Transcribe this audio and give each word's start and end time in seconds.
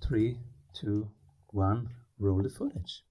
Three, 0.00 0.38
two, 0.72 1.10
one, 1.48 1.90
roll 2.18 2.42
the 2.42 2.48
footage. 2.48 3.02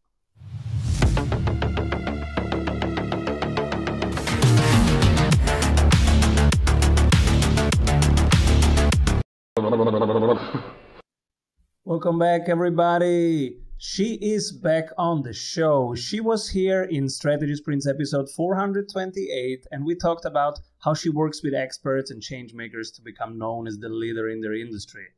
Welcome 11.86 12.18
back, 12.18 12.50
everybody. 12.50 13.58
She 13.78 14.16
is 14.16 14.52
back 14.52 14.86
on 14.98 15.22
the 15.22 15.34
show. 15.34 15.94
She 15.94 16.20
was 16.20 16.50
here 16.50 16.82
in 16.84 17.10
Strategy 17.10 17.56
Sprints 17.56 17.86
episode 17.86 18.30
428, 18.32 19.68
and 19.72 19.86
we 19.86 19.94
talked 19.94 20.26
about 20.26 20.60
how 20.80 20.96
she 20.96 21.10
works 21.10 21.44
with 21.44 21.54
experts 21.54 22.10
and 22.10 22.24
change 22.24 22.54
makers 22.56 22.90
to 22.92 23.04
become 23.04 23.38
known 23.38 23.68
as 23.68 23.78
the 23.78 23.90
leader 23.90 24.30
in 24.30 24.42
their 24.42 24.56
industry. 24.56 25.10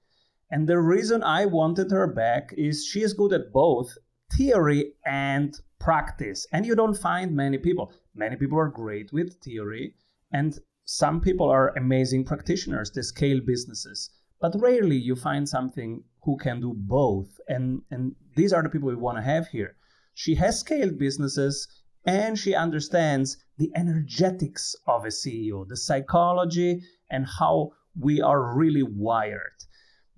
And 0.49 0.67
the 0.67 0.79
reason 0.79 1.23
I 1.23 1.45
wanted 1.45 1.91
her 1.91 2.07
back 2.07 2.53
is 2.57 2.85
she 2.85 3.01
is 3.01 3.13
good 3.13 3.33
at 3.33 3.51
both 3.51 3.97
theory 4.31 4.93
and 5.05 5.53
practice. 5.79 6.45
And 6.51 6.65
you 6.65 6.75
don't 6.75 6.97
find 6.97 7.35
many 7.35 7.57
people. 7.57 7.91
Many 8.13 8.35
people 8.35 8.59
are 8.59 8.69
great 8.69 9.11
with 9.11 9.35
theory, 9.43 9.95
and 10.31 10.57
some 10.85 11.19
people 11.19 11.49
are 11.49 11.75
amazing 11.77 12.25
practitioners. 12.25 12.91
They 12.91 13.01
scale 13.01 13.41
businesses. 13.45 14.11
But 14.39 14.55
rarely 14.59 14.97
you 14.97 15.15
find 15.15 15.49
something 15.49 16.03
who 16.23 16.37
can 16.37 16.61
do 16.61 16.73
both. 16.75 17.39
And, 17.47 17.81
and 17.89 18.15
these 18.35 18.53
are 18.53 18.61
the 18.61 18.69
people 18.69 18.89
we 18.89 18.95
want 18.95 19.17
to 19.17 19.23
have 19.23 19.47
here. 19.47 19.75
She 20.13 20.35
has 20.35 20.59
scaled 20.59 20.97
businesses 20.97 21.67
and 22.05 22.37
she 22.37 22.53
understands 22.53 23.37
the 23.57 23.71
energetics 23.75 24.75
of 24.87 25.05
a 25.05 25.09
CEO, 25.09 25.67
the 25.67 25.77
psychology, 25.77 26.81
and 27.09 27.25
how 27.39 27.71
we 27.99 28.21
are 28.21 28.55
really 28.55 28.83
wired. 28.83 29.63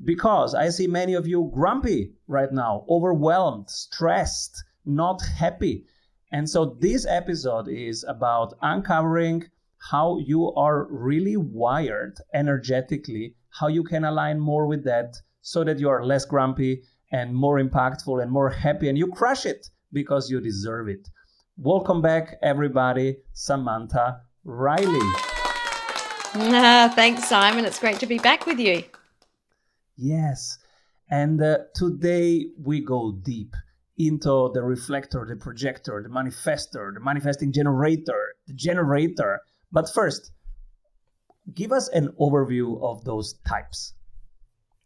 Because 0.03 0.53
I 0.53 0.69
see 0.69 0.87
many 0.87 1.15
of 1.15 1.27
you 1.27 1.51
grumpy 1.53 2.13
right 2.27 2.51
now, 2.51 2.85
overwhelmed, 2.89 3.70
stressed, 3.70 4.63
not 4.85 5.21
happy. 5.21 5.85
And 6.31 6.49
so 6.49 6.77
this 6.79 7.05
episode 7.07 7.67
is 7.67 8.05
about 8.07 8.54
uncovering 8.62 9.45
how 9.89 10.20
you 10.20 10.54
are 10.54 10.87
really 10.91 11.37
wired 11.37 12.17
energetically, 12.34 13.35
how 13.49 13.67
you 13.67 13.84
can 13.84 14.04
align 14.04 14.39
more 14.39 14.67
with 14.67 14.84
that 14.85 15.15
so 15.41 15.63
that 15.63 15.79
you 15.79 15.89
are 15.89 16.05
less 16.05 16.26
grumpy 16.26 16.84
and 17.11 17.34
more 17.34 17.59
impactful 17.59 18.21
and 18.21 18.32
more 18.32 18.49
happy 18.49 18.89
and 18.89 18.98
you 18.98 19.07
crush 19.07 19.45
it 19.45 19.67
because 19.93 20.29
you 20.29 20.41
deserve 20.41 20.89
it. 20.89 21.07
Welcome 21.57 22.01
back, 22.01 22.37
everybody, 22.43 23.17
Samantha 23.34 24.21
Riley. 24.43 25.11
Uh, 26.35 26.89
thanks, 26.89 27.27
Simon. 27.27 27.65
It's 27.65 27.79
great 27.79 27.99
to 27.99 28.05
be 28.05 28.20
back 28.20 28.45
with 28.45 28.59
you. 28.59 28.84
Yes. 29.98 30.57
And 31.09 31.41
uh, 31.41 31.59
today 31.73 32.48
we 32.62 32.81
go 32.81 33.13
deep 33.23 33.55
into 33.98 34.51
the 34.54 34.62
reflector, 34.62 35.26
the 35.27 35.35
projector, 35.35 36.04
the 36.04 36.09
manifestor, 36.09 36.93
the 36.93 36.99
manifesting 36.99 37.51
generator, 37.51 38.35
the 38.45 38.54
generator. 38.54 39.39
But 39.71 39.89
first, 39.93 40.31
give 41.54 41.71
us 41.71 41.87
an 41.89 42.09
overview 42.20 42.81
of 42.81 43.04
those 43.05 43.35
types. 43.48 43.93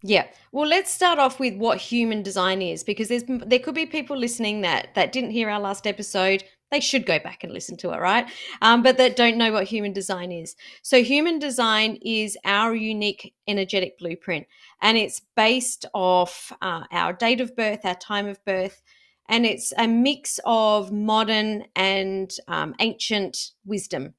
Yeah. 0.04 0.28
Well, 0.52 0.68
let's 0.68 0.92
start 0.92 1.20
off 1.20 1.40
with 1.40 1.56
what 1.56 1.78
human 1.80 2.24
design 2.24 2.62
is 2.62 2.84
because 2.84 3.08
there's 3.08 3.24
there 3.28 3.60
could 3.60 3.76
be 3.76 3.86
people 3.86 4.18
listening 4.18 4.62
that 4.62 4.96
that 4.96 5.12
didn't 5.12 5.32
hear 5.32 5.50
our 5.50 5.60
last 5.60 5.86
episode. 5.86 6.44
They 6.72 6.80
should 6.80 7.06
go 7.06 7.20
back 7.20 7.44
and 7.44 7.52
listen 7.52 7.76
to 7.78 7.92
it, 7.92 8.00
right? 8.00 8.30
Um, 8.62 8.82
but 8.82 8.98
that 8.98 9.18
don't 9.18 9.38
know 9.38 9.52
what 9.52 9.66
human 9.66 9.92
design 9.92 10.32
is. 10.32 10.56
So, 10.82 11.04
human 11.04 11.38
design 11.38 12.00
is 12.02 12.38
our 12.46 12.74
unique 12.74 13.34
energetic 13.46 14.00
blueprint, 14.00 14.48
and 14.82 14.98
it's 14.98 15.22
based 15.36 15.86
off 15.94 16.54
uh, 16.62 16.84
our 16.92 17.12
date 17.12 17.42
of 17.42 17.56
birth, 17.58 17.82
our 17.84 17.96
time 17.96 18.28
of 18.28 18.44
birth, 18.46 18.82
and 19.28 19.46
it's 19.46 19.74
a 19.78 19.88
mix 19.88 20.40
of 20.46 20.94
modern 20.94 21.66
and 21.76 22.32
um, 22.48 22.74
ancient 22.80 23.52
wisdom. 23.66 24.14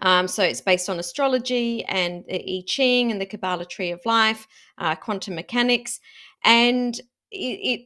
Um, 0.00 0.28
so 0.28 0.42
it's 0.42 0.60
based 0.60 0.88
on 0.88 0.98
astrology 0.98 1.84
and 1.84 2.24
the 2.26 2.58
I 2.58 2.62
Ching 2.66 3.10
and 3.10 3.20
the 3.20 3.26
Kabbalah 3.26 3.66
tree 3.66 3.90
of 3.90 4.00
life, 4.04 4.46
uh, 4.78 4.94
quantum 4.94 5.34
mechanics, 5.34 6.00
and 6.44 7.00
it, 7.30 7.80
uh, 7.80 7.84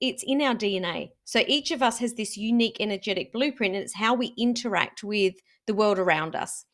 it's 0.00 0.24
in 0.26 0.42
our 0.42 0.54
DNA. 0.54 1.10
So 1.24 1.42
each 1.46 1.70
of 1.70 1.82
us 1.82 1.98
has 1.98 2.14
this 2.14 2.36
unique 2.36 2.78
energetic 2.80 3.32
blueprint, 3.32 3.74
and 3.74 3.84
it's 3.84 3.94
how 3.94 4.14
we 4.14 4.34
interact 4.36 5.04
with 5.04 5.34
the 5.66 5.74
world 5.74 5.98
around 5.98 6.34
us. 6.34 6.64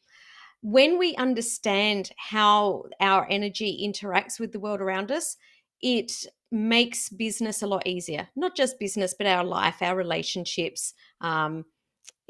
When 0.63 0.99
we 0.99 1.15
understand 1.17 2.11
how 2.17 2.85
our 3.01 3.27
energy 3.29 3.81
interacts 3.83 4.39
with 4.39 4.53
the 4.53 4.61
world 4.61 4.81
around 4.81 5.11
us, 5.11 5.37
it 5.81 6.13
makes 6.51 7.09
business 7.09 7.63
a 7.63 7.67
lot 7.67 7.87
easier. 7.87 8.29
Not 8.37 8.57
just 8.57 8.79
business, 8.79 9.15
but 9.17 9.27
our 9.27 9.45
life, 9.45 9.77
our 9.81 9.97
relationships. 9.97 10.95
Um, 11.21 11.65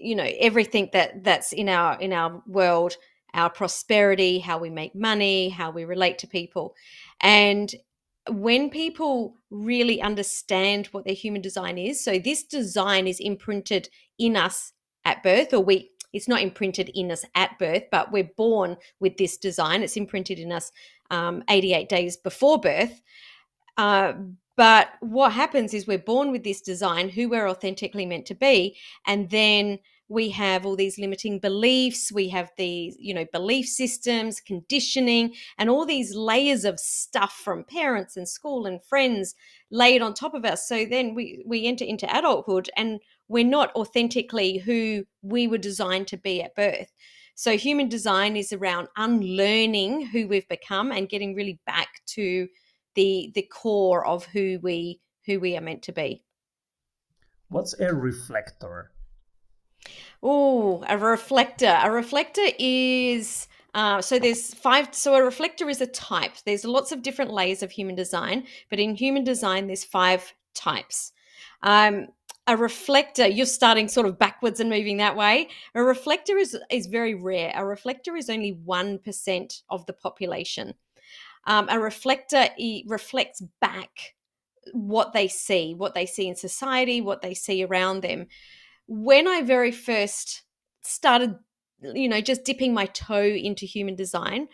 you 0.02 0.16
know 0.16 0.28
everything 0.40 0.90
that 0.92 1.22
that's 1.22 1.52
in 1.52 1.68
our 1.68 1.98
in 2.00 2.12
our 2.12 2.42
world 2.46 2.96
our 3.34 3.48
prosperity 3.48 4.38
how 4.38 4.58
we 4.58 4.70
make 4.70 4.94
money 4.94 5.48
how 5.48 5.70
we 5.70 5.84
relate 5.84 6.18
to 6.18 6.26
people 6.26 6.74
and 7.20 7.74
when 8.30 8.70
people 8.70 9.36
really 9.50 10.00
understand 10.00 10.86
what 10.88 11.04
their 11.04 11.14
human 11.14 11.42
design 11.42 11.76
is 11.76 12.02
so 12.02 12.18
this 12.18 12.44
design 12.44 13.06
is 13.06 13.18
imprinted 13.20 13.88
in 14.18 14.36
us 14.36 14.72
at 15.04 15.22
birth 15.22 15.52
or 15.52 15.60
we 15.60 15.90
it's 16.12 16.28
not 16.28 16.42
imprinted 16.42 16.90
in 16.94 17.10
us 17.10 17.24
at 17.34 17.58
birth 17.58 17.84
but 17.90 18.12
we're 18.12 18.30
born 18.36 18.76
with 19.00 19.16
this 19.16 19.36
design. 19.36 19.82
It's 19.82 19.96
imprinted 19.96 20.38
in 20.38 20.52
us 20.52 20.70
um, 21.10 21.42
88 21.48 21.88
days 21.88 22.16
before 22.16 22.60
birth. 22.60 23.02
Uh, 23.76 24.14
but 24.56 24.90
what 25.00 25.32
happens 25.32 25.72
is 25.72 25.86
we're 25.86 25.98
born 25.98 26.30
with 26.30 26.44
this 26.44 26.60
design, 26.60 27.08
who 27.08 27.28
we're 27.28 27.48
authentically 27.48 28.04
meant 28.04 28.26
to 28.26 28.34
be, 28.34 28.76
and 29.06 29.30
then 29.30 29.78
we 30.12 30.28
have 30.28 30.66
all 30.66 30.76
these 30.76 30.98
limiting 30.98 31.38
beliefs 31.38 32.12
we 32.12 32.28
have 32.28 32.50
these 32.56 32.96
you 32.98 33.14
know 33.14 33.24
belief 33.32 33.66
systems 33.66 34.40
conditioning 34.40 35.34
and 35.58 35.70
all 35.70 35.86
these 35.86 36.14
layers 36.14 36.64
of 36.64 36.78
stuff 36.78 37.40
from 37.44 37.64
parents 37.64 38.16
and 38.16 38.28
school 38.28 38.66
and 38.66 38.84
friends 38.84 39.34
laid 39.72 40.02
on 40.02 40.14
top 40.14 40.34
of 40.34 40.44
us. 40.44 40.68
So 40.68 40.84
then 40.84 41.14
we 41.14 41.42
we 41.46 41.66
enter 41.66 41.84
into 41.84 42.16
adulthood 42.16 42.70
and 42.76 43.00
we're 43.28 43.44
not 43.44 43.74
authentically 43.74 44.58
who 44.58 45.04
we 45.22 45.48
were 45.48 45.58
designed 45.58 46.06
to 46.08 46.16
be 46.16 46.42
at 46.42 46.54
birth. 46.54 46.92
So 47.34 47.56
human 47.56 47.88
design 47.88 48.36
is 48.36 48.52
around 48.52 48.88
unlearning 48.96 50.06
who 50.06 50.28
we've 50.28 50.48
become 50.48 50.92
and 50.92 51.08
getting 51.08 51.34
really 51.34 51.58
back 51.66 51.88
to 52.08 52.46
the 52.94 53.32
the 53.34 53.42
core 53.50 54.06
of 54.06 54.26
who 54.26 54.58
we 54.62 55.00
who 55.26 55.40
we 55.40 55.56
are 55.56 55.62
meant 55.62 55.82
to 55.84 55.92
be. 55.92 56.22
What's 57.48 57.78
a 57.80 57.94
reflector 57.94 58.92
Oh, 60.22 60.84
a 60.88 60.96
reflector. 60.96 61.78
A 61.82 61.90
reflector 61.90 62.42
is 62.58 63.48
uh, 63.74 64.02
so 64.02 64.18
there's 64.18 64.52
five. 64.54 64.94
So 64.94 65.14
a 65.14 65.24
reflector 65.24 65.68
is 65.68 65.80
a 65.80 65.86
type. 65.86 66.32
There's 66.44 66.64
lots 66.64 66.92
of 66.92 67.02
different 67.02 67.32
layers 67.32 67.62
of 67.62 67.70
human 67.70 67.94
design, 67.94 68.44
but 68.68 68.78
in 68.78 68.94
human 68.94 69.24
design, 69.24 69.66
there's 69.66 69.84
five 69.84 70.34
types. 70.54 71.12
Um, 71.62 72.08
a 72.46 72.56
reflector, 72.56 73.26
you're 73.26 73.46
starting 73.46 73.88
sort 73.88 74.06
of 74.06 74.18
backwards 74.18 74.58
and 74.58 74.68
moving 74.68 74.96
that 74.96 75.16
way. 75.16 75.48
A 75.74 75.82
reflector 75.82 76.36
is 76.36 76.56
is 76.70 76.86
very 76.86 77.14
rare. 77.14 77.52
A 77.54 77.64
reflector 77.64 78.16
is 78.16 78.28
only 78.28 78.52
one 78.64 78.98
percent 78.98 79.62
of 79.70 79.86
the 79.86 79.92
population. 79.92 80.74
Um, 81.46 81.68
a 81.70 81.80
reflector 81.80 82.48
reflects 82.86 83.42
back 83.60 84.14
what 84.72 85.12
they 85.12 85.26
see, 85.26 85.74
what 85.74 85.94
they 85.94 86.06
see 86.06 86.28
in 86.28 86.36
society, 86.36 87.00
what 87.00 87.22
they 87.22 87.34
see 87.34 87.64
around 87.64 88.02
them 88.02 88.26
when 88.86 89.28
I 89.28 89.42
very 89.42 89.72
first 89.72 90.42
started, 90.82 91.36
you 91.82 92.08
know, 92.08 92.20
just 92.20 92.44
dipping 92.44 92.74
my 92.74 92.86
toe 92.86 93.22
into 93.22 93.66
human 93.66 93.94
design, 93.94 94.48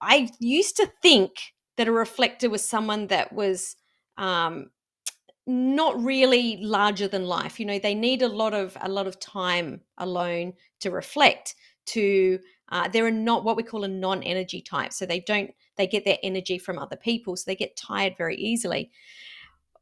I 0.00 0.30
used 0.40 0.76
to 0.76 0.90
think 1.02 1.32
that 1.76 1.88
a 1.88 1.92
reflector 1.92 2.50
was 2.50 2.64
someone 2.64 3.06
that 3.06 3.32
was 3.32 3.76
um, 4.16 4.70
not 5.46 6.02
really 6.02 6.58
larger 6.58 7.08
than 7.08 7.26
life. 7.26 7.58
You 7.58 7.66
know, 7.66 7.78
they 7.78 7.94
need 7.94 8.22
a 8.22 8.28
lot 8.28 8.52
of 8.52 8.76
a 8.80 8.88
lot 8.88 9.06
of 9.06 9.18
time 9.18 9.80
alone 9.96 10.54
to 10.80 10.90
reflect. 10.90 11.54
To 11.86 12.38
uh, 12.70 12.88
they're 12.88 13.10
not 13.10 13.44
what 13.44 13.56
we 13.56 13.62
call 13.62 13.84
a 13.84 13.88
non-energy 13.88 14.60
type, 14.60 14.92
so 14.92 15.06
they 15.06 15.20
don't 15.20 15.50
they 15.76 15.86
get 15.86 16.04
their 16.04 16.18
energy 16.22 16.58
from 16.58 16.78
other 16.78 16.96
people, 16.96 17.34
so 17.36 17.44
they 17.46 17.56
get 17.56 17.76
tired 17.76 18.14
very 18.18 18.36
easily 18.36 18.90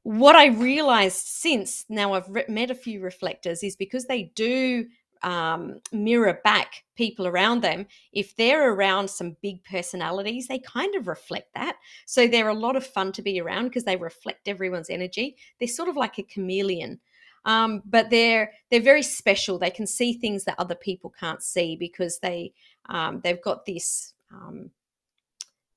what 0.06 0.36
I 0.36 0.46
realized 0.46 1.26
since 1.26 1.84
now 1.88 2.14
I've 2.14 2.28
met 2.48 2.70
a 2.70 2.76
few 2.76 3.00
reflectors 3.00 3.64
is 3.64 3.74
because 3.74 4.04
they 4.04 4.30
do 4.36 4.86
um, 5.22 5.80
mirror 5.90 6.38
back 6.44 6.84
people 6.94 7.26
around 7.26 7.60
them. 7.60 7.88
If 8.12 8.36
they're 8.36 8.72
around 8.72 9.10
some 9.10 9.36
big 9.42 9.64
personalities, 9.64 10.46
they 10.46 10.60
kind 10.60 10.94
of 10.94 11.08
reflect 11.08 11.48
that. 11.56 11.74
So 12.04 12.28
they're 12.28 12.50
a 12.50 12.54
lot 12.54 12.76
of 12.76 12.86
fun 12.86 13.10
to 13.14 13.22
be 13.22 13.40
around 13.40 13.64
because 13.64 13.82
they 13.82 13.96
reflect 13.96 14.46
everyone's 14.46 14.90
energy. 14.90 15.38
They're 15.58 15.66
sort 15.66 15.88
of 15.88 15.96
like 15.96 16.20
a 16.20 16.22
chameleon. 16.22 17.00
Um, 17.44 17.82
but 17.84 18.08
they're 18.08 18.52
they're 18.70 18.80
very 18.80 19.02
special. 19.02 19.58
They 19.58 19.70
can 19.70 19.88
see 19.88 20.12
things 20.12 20.44
that 20.44 20.54
other 20.60 20.76
people 20.76 21.12
can't 21.18 21.42
see 21.42 21.74
because 21.74 22.20
they 22.20 22.52
um, 22.88 23.22
they've 23.24 23.42
got 23.42 23.66
this 23.66 24.14
um, 24.32 24.70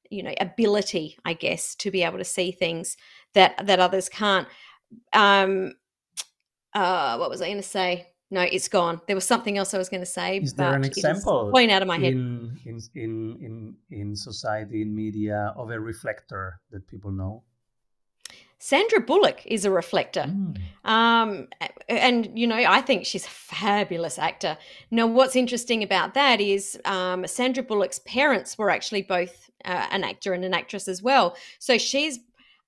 you 0.10 0.24
know 0.24 0.34
ability 0.40 1.18
i 1.26 1.34
guess 1.34 1.76
to 1.76 1.92
be 1.92 2.04
able 2.04 2.18
to 2.18 2.24
see 2.24 2.52
things 2.52 2.98
that 3.34 3.66
that 3.66 3.80
others 3.80 4.10
can't 4.10 4.48
um 5.14 5.74
uh 6.74 7.18
what 7.18 7.30
was 7.30 7.42
i 7.42 7.46
going 7.46 7.58
to 7.58 7.64
say 7.64 8.08
no 8.32 8.42
it's 8.42 8.68
gone 8.68 9.02
there 9.08 9.16
was 9.16 9.26
something 9.26 9.58
else 9.58 9.74
i 9.74 9.78
was 9.78 9.90
going 9.90 10.02
to 10.02 10.06
say 10.06 10.38
is 10.38 10.54
there 10.54 10.74
an 10.74 10.84
example 10.84 11.52
going 11.52 11.72
out 11.72 11.82
of 11.82 11.88
my 11.88 11.98
head 11.98 12.14
in, 12.14 12.58
in 12.66 12.80
in 12.96 13.38
in 13.42 13.76
in 13.92 14.16
society 14.16 14.82
in 14.82 14.96
media 14.96 15.54
of 15.56 15.70
a 15.70 15.80
reflector 15.80 16.60
that 16.72 16.88
people 16.88 17.12
know 17.12 17.44
Sandra 18.62 19.00
Bullock 19.00 19.42
is 19.46 19.64
a 19.64 19.72
reflector. 19.72 20.26
Mm. 20.28 20.58
Um, 20.84 21.48
and, 21.88 22.38
you 22.38 22.46
know, 22.46 22.58
I 22.58 22.82
think 22.82 23.06
she's 23.06 23.26
a 23.26 23.30
fabulous 23.30 24.20
actor. 24.20 24.58
Now, 24.92 25.08
what's 25.08 25.38
interesting 25.38 25.82
about 25.82 26.14
that 26.16 26.42
is 26.42 26.78
um, 26.84 27.26
Sandra 27.26 27.64
Bullock's 27.64 28.00
parents 28.00 28.58
were 28.58 28.70
actually 28.70 29.02
both 29.02 29.49
uh, 29.66 29.88
an 29.92 30.04
actor 30.04 30.34
and 30.34 30.46
an 30.46 30.54
actress 30.54 30.88
as 30.88 31.02
well. 31.02 31.36
So 31.60 31.78
she's 31.78 32.20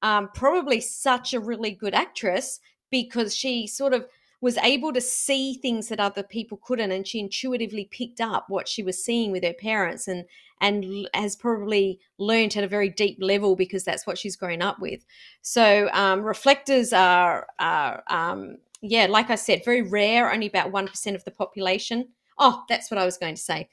um, 0.02 0.30
probably 0.34 0.82
such 0.82 1.34
a 1.34 1.40
really 1.40 1.72
good 1.72 1.94
actress 1.94 2.60
because 2.90 3.36
she 3.36 3.68
sort 3.68 3.94
of 3.94 4.06
was 4.42 4.58
able 4.58 4.92
to 4.92 5.00
see 5.00 5.54
things 5.54 5.88
that 5.88 6.00
other 6.00 6.24
people 6.24 6.60
couldn't 6.64 6.92
and 6.92 7.08
she 7.08 7.20
intuitively 7.20 7.86
picked 7.92 8.20
up 8.20 8.46
what 8.50 8.68
she 8.68 8.82
was 8.82 9.04
seeing 9.04 9.32
with 9.32 9.44
her 9.44 9.54
parents 9.54 10.08
and 10.08 10.26
and 10.60 11.08
has 11.14 11.36
probably 11.36 12.00
learned 12.20 12.56
at 12.56 12.64
a 12.64 12.68
very 12.68 12.90
deep 12.90 13.18
level 13.20 13.56
because 13.56 13.84
that's 13.84 14.06
what 14.06 14.18
she's 14.18 14.36
grown 14.36 14.62
up 14.62 14.80
with. 14.80 15.04
So 15.42 15.90
um, 15.92 16.22
reflectors 16.22 16.94
are, 16.94 17.48
are 17.60 18.04
um, 18.08 18.58
yeah 18.84 19.06
like 19.08 19.30
i 19.30 19.36
said 19.36 19.64
very 19.64 19.84
rare 19.84 20.32
only 20.32 20.48
about 20.48 20.72
1% 20.72 21.16
of 21.16 21.24
the 21.24 21.32
population. 21.32 22.08
Oh 22.40 22.64
that's 22.68 22.90
what 22.90 22.98
i 22.98 23.06
was 23.06 23.18
going 23.18 23.36
to 23.36 23.42
say 23.42 23.70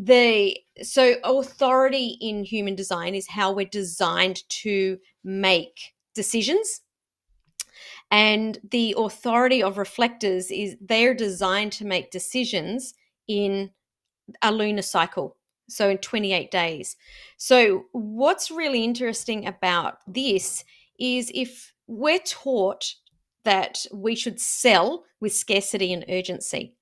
the 0.00 0.56
so 0.82 1.16
authority 1.24 2.16
in 2.20 2.44
human 2.44 2.76
design 2.76 3.16
is 3.16 3.26
how 3.26 3.52
we're 3.52 3.66
designed 3.66 4.48
to 4.48 4.96
make 5.24 5.92
decisions 6.14 6.82
and 8.10 8.58
the 8.70 8.94
authority 8.96 9.62
of 9.62 9.76
reflectors 9.76 10.50
is 10.50 10.76
they're 10.80 11.14
designed 11.14 11.72
to 11.72 11.84
make 11.84 12.10
decisions 12.10 12.94
in 13.26 13.70
a 14.42 14.52
lunar 14.52 14.82
cycle. 14.82 15.36
So 15.68 15.90
in 15.90 15.98
28 15.98 16.50
days. 16.50 16.96
So 17.36 17.84
what's 17.92 18.50
really 18.50 18.84
interesting 18.84 19.46
about 19.46 19.98
this 20.06 20.64
is 20.98 21.30
if 21.34 21.74
we're 21.86 22.20
taught 22.20 22.94
that 23.44 23.84
we 23.92 24.14
should 24.14 24.40
sell 24.40 25.04
with 25.20 25.34
scarcity 25.34 25.92
and 25.92 26.04
urgency 26.08 26.74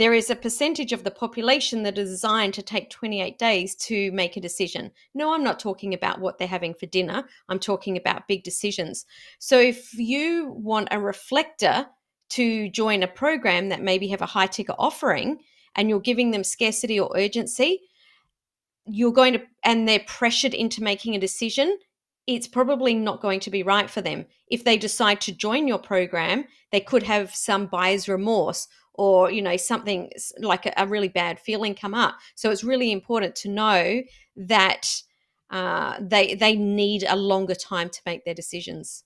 there 0.00 0.14
is 0.14 0.30
a 0.30 0.34
percentage 0.34 0.94
of 0.94 1.04
the 1.04 1.10
population 1.10 1.82
that 1.82 1.98
is 1.98 2.08
designed 2.08 2.54
to 2.54 2.62
take 2.62 2.88
28 2.88 3.38
days 3.38 3.74
to 3.74 4.10
make 4.12 4.34
a 4.34 4.40
decision. 4.40 4.90
No, 5.12 5.34
I'm 5.34 5.44
not 5.44 5.60
talking 5.60 5.92
about 5.92 6.22
what 6.22 6.38
they're 6.38 6.48
having 6.48 6.72
for 6.72 6.86
dinner. 6.86 7.24
I'm 7.50 7.58
talking 7.58 7.98
about 7.98 8.26
big 8.26 8.42
decisions. 8.42 9.04
So 9.40 9.60
if 9.60 9.92
you 9.92 10.54
want 10.56 10.88
a 10.90 10.98
reflector 10.98 11.86
to 12.30 12.70
join 12.70 13.02
a 13.02 13.08
program 13.08 13.68
that 13.68 13.82
maybe 13.82 14.08
have 14.08 14.22
a 14.22 14.26
high 14.26 14.46
ticket 14.46 14.76
offering 14.78 15.40
and 15.74 15.90
you're 15.90 16.00
giving 16.00 16.30
them 16.30 16.44
scarcity 16.44 16.98
or 16.98 17.12
urgency, 17.14 17.82
you're 18.86 19.12
going 19.12 19.34
to 19.34 19.42
and 19.64 19.86
they're 19.86 20.04
pressured 20.06 20.54
into 20.54 20.82
making 20.82 21.14
a 21.14 21.20
decision, 21.20 21.78
it's 22.26 22.48
probably 22.48 22.94
not 22.94 23.20
going 23.20 23.40
to 23.40 23.50
be 23.50 23.62
right 23.62 23.90
for 23.90 24.00
them. 24.00 24.24
If 24.50 24.64
they 24.64 24.78
decide 24.78 25.20
to 25.20 25.32
join 25.32 25.68
your 25.68 25.78
program, 25.78 26.46
they 26.72 26.80
could 26.80 27.02
have 27.02 27.34
some 27.34 27.66
buyer's 27.66 28.08
remorse 28.08 28.66
or 29.00 29.30
you 29.30 29.40
know 29.40 29.56
something 29.56 30.10
like 30.40 30.66
a, 30.66 30.74
a 30.76 30.86
really 30.86 31.08
bad 31.08 31.40
feeling 31.40 31.74
come 31.74 31.94
up. 31.94 32.18
So 32.34 32.50
it's 32.50 32.62
really 32.62 32.92
important 32.92 33.34
to 33.36 33.48
know 33.48 34.02
that 34.36 34.84
uh, 35.48 35.96
they 35.98 36.34
they 36.34 36.54
need 36.54 37.04
a 37.08 37.16
longer 37.16 37.54
time 37.54 37.88
to 37.88 38.00
make 38.04 38.26
their 38.26 38.34
decisions. 38.34 39.04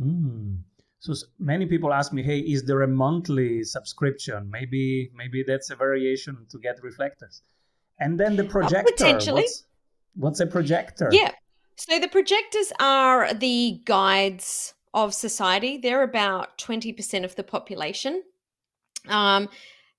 Mm. 0.00 0.62
so 0.98 1.14
many 1.38 1.66
people 1.66 1.92
ask 1.92 2.12
me 2.12 2.22
hey 2.22 2.38
is 2.54 2.64
there 2.64 2.82
a 2.82 2.88
monthly 2.88 3.62
subscription? 3.62 4.50
Maybe 4.50 5.12
maybe 5.14 5.44
that's 5.46 5.70
a 5.70 5.76
variation 5.76 6.34
to 6.50 6.58
get 6.58 6.82
reflectors. 6.82 7.42
And 8.00 8.18
then 8.18 8.34
the 8.34 8.46
uh, 8.46 8.56
projector 8.56 8.92
uh, 8.92 8.96
potentially. 8.96 9.42
what's, 9.42 9.64
what's 10.16 10.40
a 10.40 10.46
projector? 10.46 11.08
Yeah. 11.12 11.30
So 11.76 12.00
the 12.00 12.08
projectors 12.08 12.72
are 12.80 13.32
the 13.32 13.80
guides 13.84 14.74
of 14.92 15.14
society. 15.14 15.78
They're 15.78 16.02
about 16.02 16.58
20% 16.58 17.24
of 17.24 17.36
the 17.36 17.44
population 17.44 18.22
um, 19.08 19.48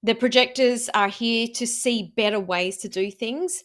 the 0.01 0.15
projectors 0.15 0.89
are 0.94 1.07
here 1.07 1.47
to 1.55 1.65
see 1.65 2.13
better 2.15 2.39
ways 2.39 2.77
to 2.77 2.89
do 2.89 3.09
things. 3.09 3.63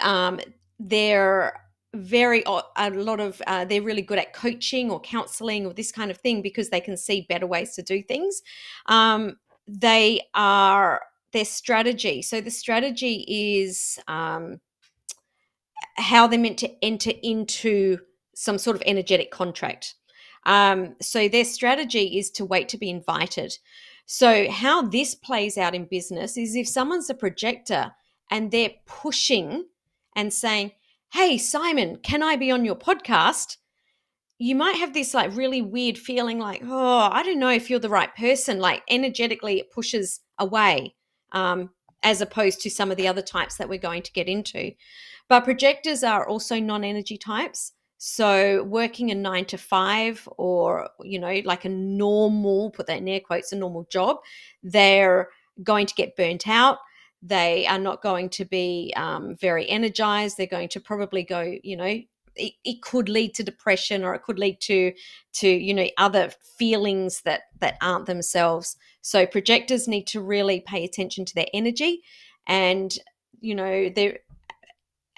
Um, 0.00 0.40
they're 0.78 1.54
very 1.94 2.42
a 2.46 2.90
lot 2.90 3.18
of 3.18 3.40
uh, 3.46 3.64
they're 3.64 3.82
really 3.82 4.02
good 4.02 4.18
at 4.18 4.34
coaching 4.34 4.90
or 4.90 5.00
counseling 5.00 5.66
or 5.66 5.72
this 5.72 5.90
kind 5.90 6.10
of 6.10 6.18
thing 6.18 6.42
because 6.42 6.68
they 6.68 6.80
can 6.80 6.96
see 6.96 7.26
better 7.28 7.46
ways 7.46 7.74
to 7.74 7.82
do 7.82 8.02
things. 8.02 8.42
Um, 8.86 9.38
they 9.66 10.20
are 10.34 11.02
their 11.32 11.44
strategy. 11.44 12.22
So 12.22 12.40
the 12.40 12.50
strategy 12.50 13.24
is 13.28 13.98
um, 14.08 14.60
how 15.96 16.26
they're 16.26 16.38
meant 16.38 16.58
to 16.58 16.84
enter 16.84 17.12
into 17.22 17.98
some 18.34 18.58
sort 18.58 18.76
of 18.76 18.82
energetic 18.86 19.30
contract. 19.30 19.94
Um, 20.46 20.94
so 21.00 21.28
their 21.28 21.44
strategy 21.44 22.18
is 22.18 22.30
to 22.32 22.44
wait 22.44 22.68
to 22.70 22.78
be 22.78 22.88
invited. 22.88 23.58
So, 24.10 24.50
how 24.50 24.80
this 24.80 25.14
plays 25.14 25.58
out 25.58 25.74
in 25.74 25.84
business 25.84 26.38
is 26.38 26.56
if 26.56 26.66
someone's 26.66 27.10
a 27.10 27.14
projector 27.14 27.92
and 28.30 28.50
they're 28.50 28.70
pushing 28.86 29.66
and 30.16 30.32
saying, 30.32 30.72
Hey, 31.12 31.36
Simon, 31.36 31.98
can 31.98 32.22
I 32.22 32.36
be 32.36 32.50
on 32.50 32.64
your 32.64 32.74
podcast? 32.74 33.58
You 34.38 34.54
might 34.54 34.76
have 34.76 34.94
this 34.94 35.12
like 35.12 35.36
really 35.36 35.60
weird 35.60 35.98
feeling 35.98 36.38
like, 36.38 36.62
Oh, 36.64 37.10
I 37.12 37.22
don't 37.22 37.38
know 37.38 37.50
if 37.50 37.68
you're 37.68 37.78
the 37.80 37.90
right 37.90 38.16
person. 38.16 38.60
Like 38.60 38.82
energetically, 38.88 39.58
it 39.58 39.70
pushes 39.70 40.20
away, 40.38 40.94
um, 41.32 41.68
as 42.02 42.22
opposed 42.22 42.62
to 42.62 42.70
some 42.70 42.90
of 42.90 42.96
the 42.96 43.08
other 43.08 43.20
types 43.20 43.58
that 43.58 43.68
we're 43.68 43.78
going 43.78 44.02
to 44.04 44.12
get 44.12 44.26
into. 44.26 44.72
But 45.28 45.44
projectors 45.44 46.02
are 46.02 46.26
also 46.26 46.58
non 46.58 46.82
energy 46.82 47.18
types. 47.18 47.72
So 47.98 48.62
working 48.62 49.10
a 49.10 49.14
nine 49.14 49.44
to 49.46 49.58
five 49.58 50.28
or, 50.36 50.88
you 51.02 51.18
know, 51.18 51.42
like 51.44 51.64
a 51.64 51.68
normal, 51.68 52.70
put 52.70 52.86
that 52.86 52.98
in 52.98 53.08
air 53.08 53.20
quotes, 53.20 53.52
a 53.52 53.56
normal 53.56 53.86
job, 53.90 54.18
they're 54.62 55.28
going 55.64 55.86
to 55.86 55.94
get 55.94 56.16
burnt 56.16 56.46
out. 56.46 56.78
They 57.20 57.66
are 57.66 57.78
not 57.78 58.00
going 58.00 58.30
to 58.30 58.44
be 58.44 58.92
um, 58.96 59.34
very 59.34 59.68
energized. 59.68 60.36
They're 60.36 60.46
going 60.46 60.68
to 60.68 60.80
probably 60.80 61.24
go, 61.24 61.56
you 61.64 61.76
know, 61.76 62.00
it, 62.36 62.52
it, 62.64 62.82
could 62.82 63.08
lead 63.08 63.34
to 63.34 63.42
depression 63.42 64.04
or 64.04 64.14
it 64.14 64.22
could 64.22 64.38
lead 64.38 64.60
to 64.60 64.92
to 65.32 65.48
you 65.48 65.74
know 65.74 65.88
other 65.98 66.30
feelings 66.56 67.22
that 67.22 67.42
that 67.58 67.76
aren't 67.82 68.06
themselves 68.06 68.76
so 69.02 69.26
projectors 69.26 69.88
need 69.88 70.06
to 70.06 70.20
really 70.20 70.60
pay 70.60 70.84
attention 70.84 71.24
to 71.24 71.34
their 71.34 71.48
energy 71.52 72.00
and 72.46 72.98
you 73.40 73.56
know 73.56 73.88
they're 73.88 74.20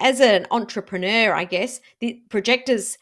as 0.01 0.19
an 0.19 0.47
entrepreneur, 0.51 1.33
I 1.33 1.45
guess, 1.45 1.79
the 1.99 2.21
projectors 2.29 2.97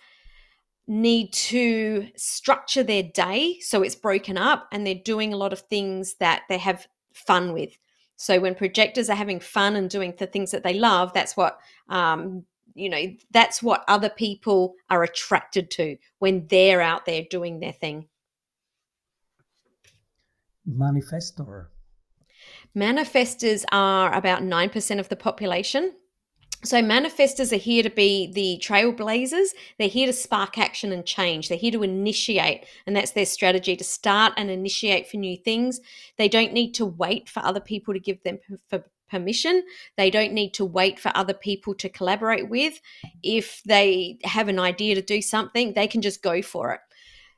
need 0.88 1.32
to 1.32 2.08
structure 2.16 2.84
their 2.84 3.04
day 3.04 3.60
so 3.62 3.84
it's 3.84 3.96
broken 3.96 4.38
up 4.38 4.68
and 4.72 4.86
they're 4.86 4.96
doing 4.96 5.34
a 5.34 5.38
lot 5.38 5.54
of 5.54 5.60
things 5.62 6.16
that 6.16 6.44
they 6.50 6.58
have 6.58 6.88
fun 7.14 7.54
with. 7.54 7.78
So 8.16 8.40
when 8.40 8.56
projectors 8.56 9.10
are 9.10 9.16
having 9.16 9.40
fun 9.40 9.76
and 9.76 9.90
doing 9.90 10.14
the 10.18 10.28
things 10.28 10.52
that 10.52 10.64
they 10.64 10.74
love, 10.74 11.14
that's 11.14 11.38
what 11.38 11.60
um, 11.90 12.44
you 12.76 12.90
know, 12.90 13.14
that's 13.32 13.62
what 13.62 13.84
other 13.88 14.10
people 14.10 14.76
are 14.90 15.04
attracted 15.04 15.70
to 15.72 15.98
when 16.20 16.48
they're 16.48 16.82
out 16.82 17.06
there 17.06 17.24
doing 17.30 17.60
their 17.60 17.74
thing. 17.74 18.08
Manifestor. 20.68 21.68
Manifestors 22.76 23.66
are 23.72 24.14
about 24.14 24.44
9% 24.44 25.00
of 25.00 25.10
the 25.10 25.16
population. 25.16 25.94
So, 26.64 26.82
manifestors 26.82 27.54
are 27.54 27.58
here 27.58 27.84
to 27.84 27.90
be 27.90 28.32
the 28.34 28.62
trailblazers. 28.62 29.50
They're 29.78 29.88
here 29.88 30.08
to 30.08 30.14
spark 30.14 30.58
action 30.58 30.92
and 30.92 31.06
change. 31.06 31.48
They're 31.48 31.58
here 31.58 31.72
to 31.72 31.84
initiate, 31.84 32.66
and 32.86 32.94
that's 32.94 33.12
their 33.12 33.26
strategy 33.26 33.78
to 33.78 33.84
start 33.84 34.34
and 34.36 34.52
initiate 34.52 35.08
for 35.08 35.16
new 35.16 35.38
things. 35.38 35.80
They 36.18 36.28
don't 36.28 36.52
need 36.52 36.74
to 36.74 36.86
wait 36.86 37.30
for 37.30 37.42
other 37.46 37.62
people 37.62 37.94
to 37.94 38.00
give 38.00 38.22
them 38.24 38.40
for 38.68 38.84
permission. 39.10 39.64
They 39.96 40.10
don't 40.10 40.34
need 40.34 40.54
to 40.56 40.66
wait 40.66 41.00
for 41.00 41.12
other 41.16 41.34
people 41.34 41.74
to 41.76 41.88
collaborate 41.88 42.50
with. 42.50 42.82
If 43.24 43.62
they 43.64 44.20
have 44.26 44.50
an 44.50 44.60
idea 44.60 44.96
to 44.96 45.02
do 45.02 45.22
something, 45.22 45.74
they 45.74 45.88
can 45.88 46.02
just 46.02 46.22
go 46.22 46.42
for 46.42 46.74
it. 46.74 46.82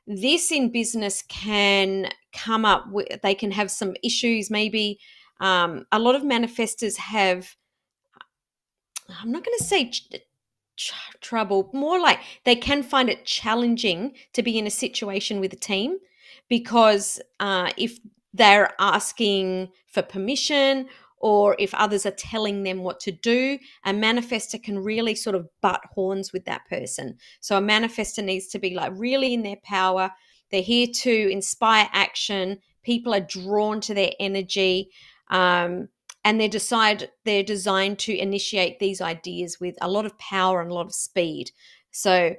This 0.06 0.50
in 0.50 0.70
business 0.70 1.22
can 1.28 2.10
come 2.32 2.64
up 2.64 2.90
with, 2.90 3.22
they 3.22 3.34
can 3.34 3.52
have 3.52 3.70
some 3.70 3.94
issues. 4.02 4.50
Maybe 4.50 4.98
um, 5.40 5.86
a 5.92 5.98
lot 5.98 6.16
of 6.16 6.22
manifestors 6.22 6.96
have 6.96 7.56
I'm 9.20 9.32
not 9.32 9.44
going 9.44 9.58
to 9.58 9.64
say 9.64 9.90
ch- 9.90 10.08
ch- 10.76 10.92
trouble, 11.20 11.70
more 11.72 12.00
like 12.00 12.20
they 12.44 12.56
can 12.56 12.82
find 12.82 13.08
it 13.08 13.24
challenging 13.24 14.14
to 14.32 14.42
be 14.42 14.58
in 14.58 14.66
a 14.66 14.70
situation 14.70 15.40
with 15.40 15.52
a 15.52 15.56
team 15.56 15.98
because 16.48 17.20
uh, 17.40 17.70
if 17.76 17.98
they're 18.34 18.72
asking 18.78 19.68
for 19.86 20.02
permission 20.02 20.88
or 21.18 21.54
if 21.58 21.72
others 21.74 22.04
are 22.04 22.10
telling 22.12 22.64
them 22.64 22.82
what 22.82 22.98
to 23.00 23.12
do, 23.12 23.58
a 23.84 23.92
manifester 23.92 24.60
can 24.60 24.78
really 24.78 25.14
sort 25.14 25.36
of 25.36 25.48
butt 25.60 25.80
horns 25.94 26.32
with 26.32 26.44
that 26.46 26.68
person. 26.68 27.16
So 27.40 27.56
a 27.56 27.60
manifester 27.60 28.24
needs 28.24 28.48
to 28.48 28.58
be 28.58 28.74
like 28.74 28.92
really 28.96 29.32
in 29.32 29.42
their 29.42 29.58
power. 29.62 30.10
They're 30.50 30.62
here 30.62 30.88
to 30.88 31.30
inspire 31.30 31.88
action. 31.92 32.58
People 32.82 33.14
are 33.14 33.20
drawn 33.20 33.80
to 33.82 33.94
their 33.94 34.10
energy. 34.18 34.90
Um, 35.30 35.88
and 36.24 36.40
they 36.40 36.48
decide 36.48 37.10
they're 37.24 37.42
designed 37.42 37.98
to 38.00 38.16
initiate 38.16 38.78
these 38.78 39.00
ideas 39.00 39.58
with 39.60 39.76
a 39.80 39.90
lot 39.90 40.06
of 40.06 40.18
power 40.18 40.60
and 40.60 40.70
a 40.70 40.74
lot 40.74 40.86
of 40.86 40.94
speed. 40.94 41.50
So 41.90 42.36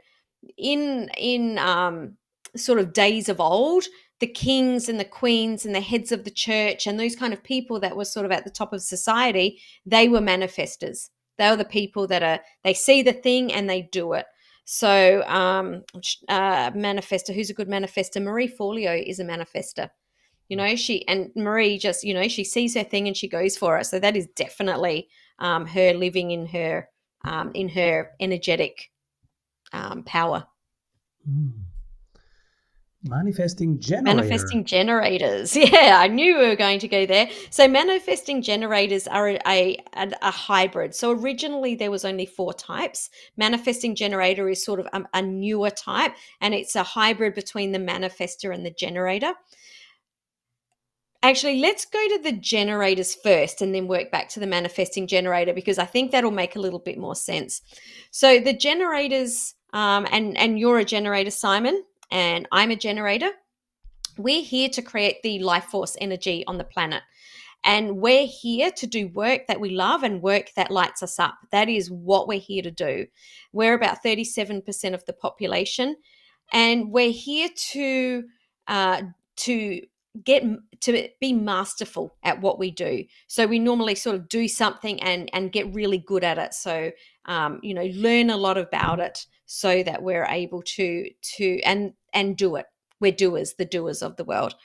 in 0.57 1.09
in 1.17 1.57
um, 1.57 2.17
sort 2.55 2.79
of 2.79 2.93
days 2.93 3.29
of 3.29 3.39
old, 3.39 3.85
the 4.19 4.27
kings 4.27 4.87
and 4.87 4.99
the 4.99 5.05
queens 5.05 5.65
and 5.65 5.75
the 5.75 5.81
heads 5.81 6.11
of 6.11 6.23
the 6.23 6.31
church 6.31 6.87
and 6.87 6.99
those 6.99 7.15
kind 7.15 7.33
of 7.33 7.43
people 7.43 7.79
that 7.81 7.95
were 7.95 8.05
sort 8.05 8.25
of 8.25 8.31
at 8.31 8.45
the 8.45 8.51
top 8.51 8.73
of 8.73 8.81
society, 8.81 9.59
they 9.85 10.07
were 10.07 10.21
manifestors. 10.21 11.09
They 11.37 11.45
are 11.45 11.57
the 11.57 11.65
people 11.65 12.07
that 12.07 12.23
are 12.23 12.39
they 12.63 12.73
see 12.73 13.01
the 13.01 13.13
thing 13.13 13.51
and 13.51 13.69
they 13.69 13.81
do 13.81 14.13
it. 14.13 14.25
So, 14.65 15.23
um, 15.27 15.83
uh, 16.29 16.71
manifester, 16.71 17.35
who's 17.35 17.49
a 17.49 17.53
good 17.53 17.67
manifestor 17.67 18.23
Marie 18.23 18.47
Forleo 18.47 18.95
is 19.05 19.19
a 19.19 19.25
manifester. 19.25 19.89
You 20.53 20.57
know, 20.57 20.75
she 20.75 21.03
and 21.07 21.31
Marie 21.35 21.79
just, 21.79 22.03
you 22.03 22.13
know, 22.13 22.27
she 22.27 22.43
sees 22.43 22.75
her 22.75 22.83
thing 22.83 23.07
and 23.07 23.17
she 23.17 23.27
goes 23.27 23.57
for 23.57 23.79
it. 23.79 23.85
So 23.85 23.97
that 23.97 24.15
is 24.15 24.27
definitely 24.35 25.07
um, 25.39 25.65
her 25.65 25.95
living 25.95 26.29
in 26.29 26.45
her 26.45 26.89
um, 27.25 27.49
in 27.55 27.69
her 27.69 28.11
energetic 28.19 28.91
um, 29.73 30.03
power. 30.03 30.45
Mm. 31.27 31.53
Manifesting 33.01 33.79
generator. 33.79 34.15
Manifesting 34.15 34.63
generators. 34.63 35.55
Yeah, 35.73 35.97
I 35.99 36.07
knew 36.07 36.37
we 36.37 36.49
were 36.49 36.55
going 36.55 36.77
to 36.77 36.87
go 36.87 37.07
there. 37.07 37.31
So 37.49 37.67
manifesting 37.67 38.43
generators 38.43 39.07
are 39.07 39.29
a, 39.29 39.39
a, 39.47 40.11
a 40.21 40.29
hybrid. 40.29 40.93
So 40.93 41.09
originally 41.09 41.73
there 41.73 41.89
was 41.89 42.05
only 42.05 42.27
four 42.27 42.53
types. 42.53 43.09
Manifesting 43.37 43.95
generator 43.95 44.47
is 44.49 44.63
sort 44.63 44.79
of 44.79 44.87
a, 44.93 45.01
a 45.15 45.21
newer 45.23 45.71
type, 45.71 46.13
and 46.41 46.53
it's 46.53 46.75
a 46.75 46.83
hybrid 46.83 47.33
between 47.33 47.71
the 47.71 47.79
manifester 47.79 48.53
and 48.53 48.63
the 48.63 48.69
generator. 48.71 49.33
Actually, 51.23 51.59
let's 51.59 51.85
go 51.85 52.05
to 52.09 52.19
the 52.21 52.33
generators 52.33 53.15
first 53.15 53.61
and 53.61 53.73
then 53.73 53.87
work 53.87 54.11
back 54.11 54.27
to 54.29 54.41
the 54.41 54.45
manifesting 54.45 55.07
generator 55.07 55.53
because 55.53 55.79
I 55.79 55.85
think 55.85 56.11
that'll 56.11 56.31
make 56.31 56.55
a 56.55 56.59
little 56.59 56.79
bit 56.79 56.97
more 56.97 57.15
sense. 57.15 57.61
So 58.11 58.39
the 58.39 58.53
generators, 58.53 59.55
um, 59.71 60.05
and 60.11 60.37
and 60.37 60.59
you're 60.59 60.79
a 60.79 60.85
generator, 60.85 61.31
Simon 61.31 61.83
and 62.13 62.47
I'm 62.51 62.71
a 62.71 62.75
generator. 62.75 63.31
We're 64.17 64.43
here 64.43 64.69
to 64.69 64.81
create 64.81 65.23
the 65.23 65.39
life 65.39 65.65
force 65.65 65.97
energy 65.99 66.45
on 66.45 66.59
the 66.59 66.63
planet. 66.63 67.01
And 67.65 67.97
we're 67.97 68.27
here 68.27 68.71
to 68.71 68.85
do 68.85 69.07
work 69.07 69.47
that 69.47 69.59
we 69.59 69.69
love 69.69 70.03
and 70.03 70.21
work 70.21 70.51
that 70.55 70.69
lights 70.69 71.01
us 71.01 71.17
up. 71.17 71.35
That 71.51 71.69
is 71.69 71.89
what 71.89 72.27
we're 72.27 72.39
here 72.39 72.61
to 72.61 72.71
do. 72.71 73.07
We're 73.51 73.73
about 73.73 74.03
37% 74.03 74.93
of 74.93 75.05
the 75.05 75.13
population, 75.13 75.95
and 76.51 76.91
we're 76.91 77.11
here 77.11 77.49
to 77.71 78.23
uh, 78.67 79.01
to 79.37 79.81
get 80.23 80.43
to 80.79 81.09
be 81.19 81.33
masterful 81.33 82.15
at 82.23 82.39
what 82.39 82.59
we 82.59 82.69
do 82.69 83.03
so 83.27 83.47
we 83.47 83.57
normally 83.57 83.95
sort 83.95 84.15
of 84.15 84.29
do 84.29 84.47
something 84.47 85.01
and 85.01 85.27
and 85.33 85.51
get 85.51 85.73
really 85.73 85.97
good 85.97 86.23
at 86.23 86.37
it 86.37 86.53
so 86.53 86.91
um, 87.25 87.59
you 87.63 87.73
know 87.73 87.85
learn 87.93 88.29
a 88.29 88.37
lot 88.37 88.57
about 88.57 88.99
it 88.99 89.25
so 89.45 89.83
that 89.83 90.01
we're 90.01 90.25
able 90.25 90.61
to 90.63 91.09
to 91.21 91.59
and 91.61 91.93
and 92.13 92.37
do 92.37 92.55
it. 92.55 92.65
We're 92.99 93.11
doers, 93.11 93.55
the 93.57 93.65
doers 93.65 94.01
of 94.01 94.15
the 94.15 94.23
world. 94.23 94.55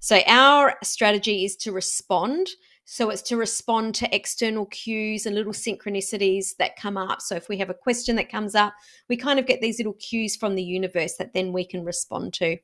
So 0.00 0.20
our 0.26 0.76
strategy 0.82 1.44
is 1.44 1.56
to 1.56 1.72
respond. 1.72 2.48
So 2.86 3.10
it's 3.10 3.22
to 3.22 3.36
respond 3.36 3.94
to 3.96 4.14
external 4.14 4.66
cues 4.66 5.24
and 5.24 5.34
little 5.34 5.52
synchronicities 5.52 6.56
that 6.58 6.76
come 6.76 6.96
up. 6.96 7.22
So 7.22 7.34
if 7.34 7.48
we 7.48 7.56
have 7.58 7.70
a 7.70 7.74
question 7.74 8.16
that 8.16 8.30
comes 8.30 8.54
up, 8.54 8.74
we 9.08 9.16
kind 9.16 9.38
of 9.38 9.46
get 9.46 9.60
these 9.60 9.78
little 9.78 9.94
cues 9.94 10.36
from 10.36 10.54
the 10.54 10.62
universe 10.62 11.14
that 11.16 11.32
then 11.32 11.52
we 11.52 11.64
can 11.64 11.84
respond 11.84 12.34
to. 12.34 12.58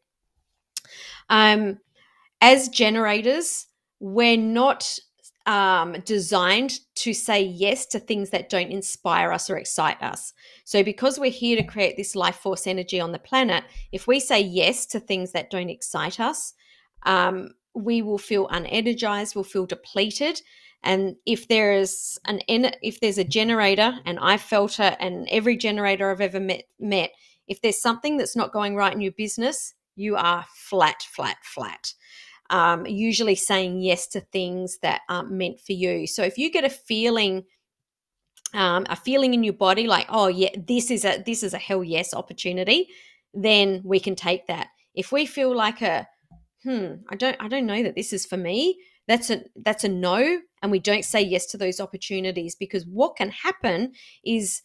Um, 1.31 1.79
as 2.41 2.69
generators, 2.69 3.67
we're 4.01 4.37
not 4.37 4.99
um, 5.47 5.97
designed 6.05 6.79
to 6.95 7.13
say 7.13 7.43
yes 7.43 7.87
to 7.87 7.99
things 7.99 8.31
that 8.31 8.51
don't 8.51 8.71
inspire 8.71 9.33
us 9.33 9.49
or 9.49 9.57
excite 9.57 10.03
us. 10.03 10.33
So, 10.65 10.83
because 10.83 11.19
we're 11.19 11.31
here 11.31 11.57
to 11.57 11.63
create 11.63 11.97
this 11.97 12.15
life 12.15 12.37
force 12.37 12.67
energy 12.67 13.01
on 13.01 13.13
the 13.13 13.19
planet, 13.19 13.65
if 13.93 14.07
we 14.07 14.21
say 14.21 14.41
yes 14.41 14.87
to 14.87 15.01
things 15.01 15.33
that 15.33 15.51
don't 15.51 15.71
excite 15.71 16.21
us, 16.21 16.55
um, 17.05 17.51
we 17.75 18.03
will 18.03 18.19
feel 18.19 18.49
unenergized, 18.49 19.35
we'll 19.35 19.45
feel 19.45 19.67
depleted. 19.67 20.41
And 20.83 21.17
if 21.27 21.49
there 21.49 21.75
is 21.75 22.19
an 22.27 22.41
if 22.49 23.01
there's 23.01 23.19
a 23.19 23.25
generator, 23.25 23.99
and 24.07 24.19
I 24.21 24.37
felt 24.39 24.81
it, 24.81 24.97
and 24.99 25.29
every 25.31 25.57
generator 25.57 26.11
I've 26.11 26.21
ever 26.21 26.41
met, 26.41 26.65
met, 26.79 27.11
if 27.49 27.61
there's 27.61 27.81
something 27.81 28.17
that's 28.17 28.37
not 28.37 28.53
going 28.53 28.77
right 28.77 28.95
in 28.95 29.01
your 29.01 29.13
business, 29.13 29.75
you 29.97 30.17
are 30.17 30.47
flat, 30.55 31.03
flat, 31.03 31.37
flat 31.43 31.93
um, 32.51 32.85
usually 32.87 33.37
saying 33.37 33.81
yes 33.81 34.07
to 34.09 34.21
things 34.21 34.79
that 34.83 35.03
aren't 35.09 35.31
meant 35.31 35.61
for 35.61 35.73
you. 35.73 36.07
So 36.07 36.23
if 36.23 36.37
you 36.37 36.51
get 36.51 36.65
a 36.65 36.71
feeling, 36.71 37.45
um, 38.53 38.87
a 38.91 38.97
feeling 38.97 39.33
in 39.33 39.45
your 39.45 39.55
body 39.55 39.87
like, 39.87 40.07
oh 40.11 40.27
yeah, 40.27 40.51
this 40.57 40.91
is 40.91 41.05
a 41.05 41.23
this 41.25 41.43
is 41.43 41.55
a 41.55 41.59
hell 41.59 41.85
yes 41.85 42.13
opportunity, 42.13 42.89
then 43.33 43.81
we 43.85 44.01
can 44.01 44.17
take 44.17 44.49
that. 44.49 44.69
If 44.95 45.13
we 45.13 45.25
feel 45.27 45.55
like 45.57 45.81
a 45.81 46.09
hmm, 46.65 46.95
I 47.09 47.17
don't 47.17 47.37
I 47.41 47.49
don't 47.49 47.67
know 47.67 47.83
that 47.85 47.95
this 47.95 48.13
is 48.13 48.27
for 48.27 48.37
me, 48.37 48.77
that's 49.07 49.31
a 49.31 49.45
that's 49.65 49.85
a 49.85 49.89
no, 49.89 50.41
and 50.61 50.73
we 50.73 50.81
don't 50.81 51.05
say 51.05 51.23
yes 51.23 51.47
to 51.47 51.57
those 51.57 51.81
opportunities 51.81 52.57
because 52.57 52.85
what 52.85 53.17
can 53.17 53.31
happen 53.31 53.93
is 54.25 54.63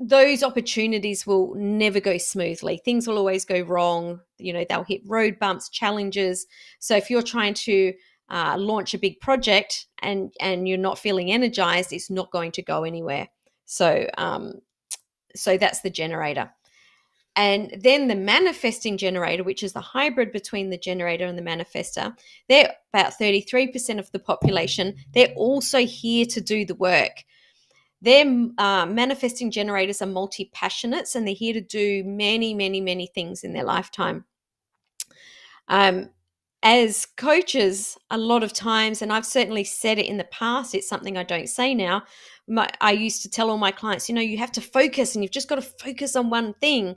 those 0.00 0.42
opportunities 0.42 1.26
will 1.26 1.54
never 1.54 2.00
go 2.00 2.18
smoothly. 2.18 2.80
Things 2.84 3.06
will 3.06 3.18
always 3.18 3.44
go 3.44 3.60
wrong. 3.60 4.20
You 4.38 4.52
know, 4.52 4.64
they'll 4.68 4.84
hit 4.84 5.02
road 5.06 5.38
bumps, 5.38 5.68
challenges. 5.68 6.46
So 6.78 6.96
if 6.96 7.10
you're 7.10 7.22
trying 7.22 7.54
to 7.54 7.92
uh, 8.28 8.56
launch 8.58 8.94
a 8.94 8.98
big 8.98 9.20
project 9.20 9.86
and 10.00 10.32
and 10.40 10.68
you're 10.68 10.78
not 10.78 10.98
feeling 10.98 11.30
energized, 11.30 11.92
it's 11.92 12.10
not 12.10 12.30
going 12.30 12.52
to 12.52 12.62
go 12.62 12.84
anywhere. 12.84 13.28
So 13.64 14.06
um, 14.18 14.54
so 15.34 15.56
that's 15.58 15.80
the 15.80 15.90
generator. 15.90 16.50
And 17.34 17.74
then 17.80 18.08
the 18.08 18.14
manifesting 18.14 18.98
generator, 18.98 19.42
which 19.42 19.62
is 19.62 19.72
the 19.72 19.80
hybrid 19.80 20.32
between 20.32 20.68
the 20.68 20.76
generator 20.76 21.24
and 21.24 21.38
the 21.38 21.42
manifester, 21.42 22.14
they're 22.48 22.74
about 22.92 23.14
33% 23.18 23.98
of 23.98 24.12
the 24.12 24.18
population. 24.18 24.96
They're 25.14 25.32
also 25.34 25.78
here 25.86 26.26
to 26.26 26.40
do 26.42 26.66
the 26.66 26.74
work. 26.74 27.24
Their 28.02 28.26
uh, 28.58 28.84
manifesting 28.86 29.52
generators 29.52 30.02
are 30.02 30.06
multi 30.06 30.50
passionates 30.54 31.14
and 31.14 31.26
they're 31.26 31.34
here 31.34 31.54
to 31.54 31.60
do 31.60 32.02
many, 32.04 32.52
many, 32.52 32.80
many 32.80 33.06
things 33.06 33.44
in 33.44 33.52
their 33.52 33.64
lifetime. 33.64 34.24
Um, 35.68 36.10
as 36.64 37.06
coaches, 37.16 37.96
a 38.10 38.18
lot 38.18 38.42
of 38.42 38.52
times, 38.52 39.02
and 39.02 39.12
I've 39.12 39.26
certainly 39.26 39.64
said 39.64 39.98
it 39.98 40.06
in 40.06 40.16
the 40.16 40.24
past, 40.24 40.74
it's 40.74 40.88
something 40.88 41.16
I 41.16 41.22
don't 41.22 41.48
say 41.48 41.74
now. 41.74 42.02
My, 42.48 42.68
I 42.80 42.92
used 42.92 43.22
to 43.22 43.30
tell 43.30 43.50
all 43.50 43.58
my 43.58 43.70
clients, 43.70 44.08
you 44.08 44.14
know, 44.14 44.20
you 44.20 44.38
have 44.38 44.52
to 44.52 44.60
focus 44.60 45.14
and 45.14 45.22
you've 45.22 45.32
just 45.32 45.48
got 45.48 45.56
to 45.56 45.62
focus 45.62 46.16
on 46.16 46.28
one 46.28 46.54
thing. 46.54 46.96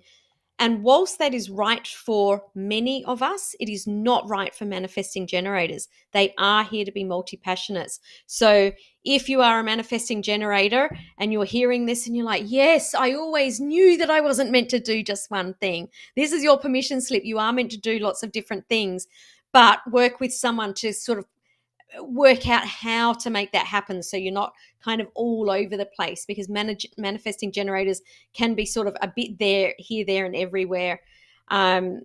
And 0.58 0.84
whilst 0.84 1.20
that 1.20 1.34
is 1.34 1.50
right 1.50 1.86
for 1.86 2.42
many 2.56 3.04
of 3.06 3.22
us, 3.22 3.56
it 3.60 3.68
is 3.68 3.86
not 3.86 4.28
right 4.30 4.56
for 4.56 4.64
manifesting 4.64 5.28
generators. 5.28 5.90
They 6.14 6.34
are 6.38 6.64
here 6.64 6.86
to 6.86 6.92
be 6.94 7.04
multi 7.04 7.38
passionates. 7.38 8.00
So 8.26 8.72
if 9.04 9.28
you 9.28 9.42
are 9.42 9.60
a 9.60 9.64
manifesting 9.64 10.22
generator 10.22 10.90
and 11.18 11.34
you're 11.34 11.44
hearing 11.44 11.86
this 11.86 12.08
and 12.08 12.16
you're 12.16 12.26
like, 12.26 12.44
yes, 12.46 12.96
I 12.96 13.14
always 13.14 13.60
knew 13.60 13.98
that 13.98 14.10
I 14.10 14.22
wasn't 14.22 14.52
meant 14.52 14.70
to 14.70 14.80
do 14.80 15.04
just 15.04 15.30
one 15.30 15.56
thing, 15.56 15.90
this 16.16 16.32
is 16.32 16.44
your 16.44 16.58
permission 16.58 17.02
slip. 17.02 17.26
You 17.26 17.38
are 17.38 17.52
meant 17.52 17.72
to 17.72 17.78
do 17.78 18.00
lots 18.00 18.24
of 18.24 18.32
different 18.32 18.68
things, 18.70 19.08
but 19.52 19.80
work 19.92 20.22
with 20.22 20.34
someone 20.34 20.74
to 20.76 20.94
sort 20.94 21.20
of 21.20 21.26
work 22.01 22.48
out 22.48 22.65
how 22.65 23.13
to 23.13 23.30
make 23.30 23.51
that 23.51 23.65
happen 23.65 24.01
so 24.01 24.18
you're 24.18 24.34
not 24.34 24.54
kind 24.84 25.01
of 25.01 25.08
all 25.15 25.50
over 25.50 25.77
the 25.77 25.86
place 25.86 26.25
because 26.25 26.50
manage, 26.50 26.86
manifesting 26.98 27.51
generators 27.51 28.01
can 28.34 28.54
be 28.54 28.65
sort 28.65 28.88
of 28.88 28.96
a 29.01 29.12
bit 29.15 29.38
there 29.39 29.74
here 29.77 30.06
there 30.06 30.25
and 30.25 30.36
everywhere. 30.36 31.00
Um, 31.50 32.01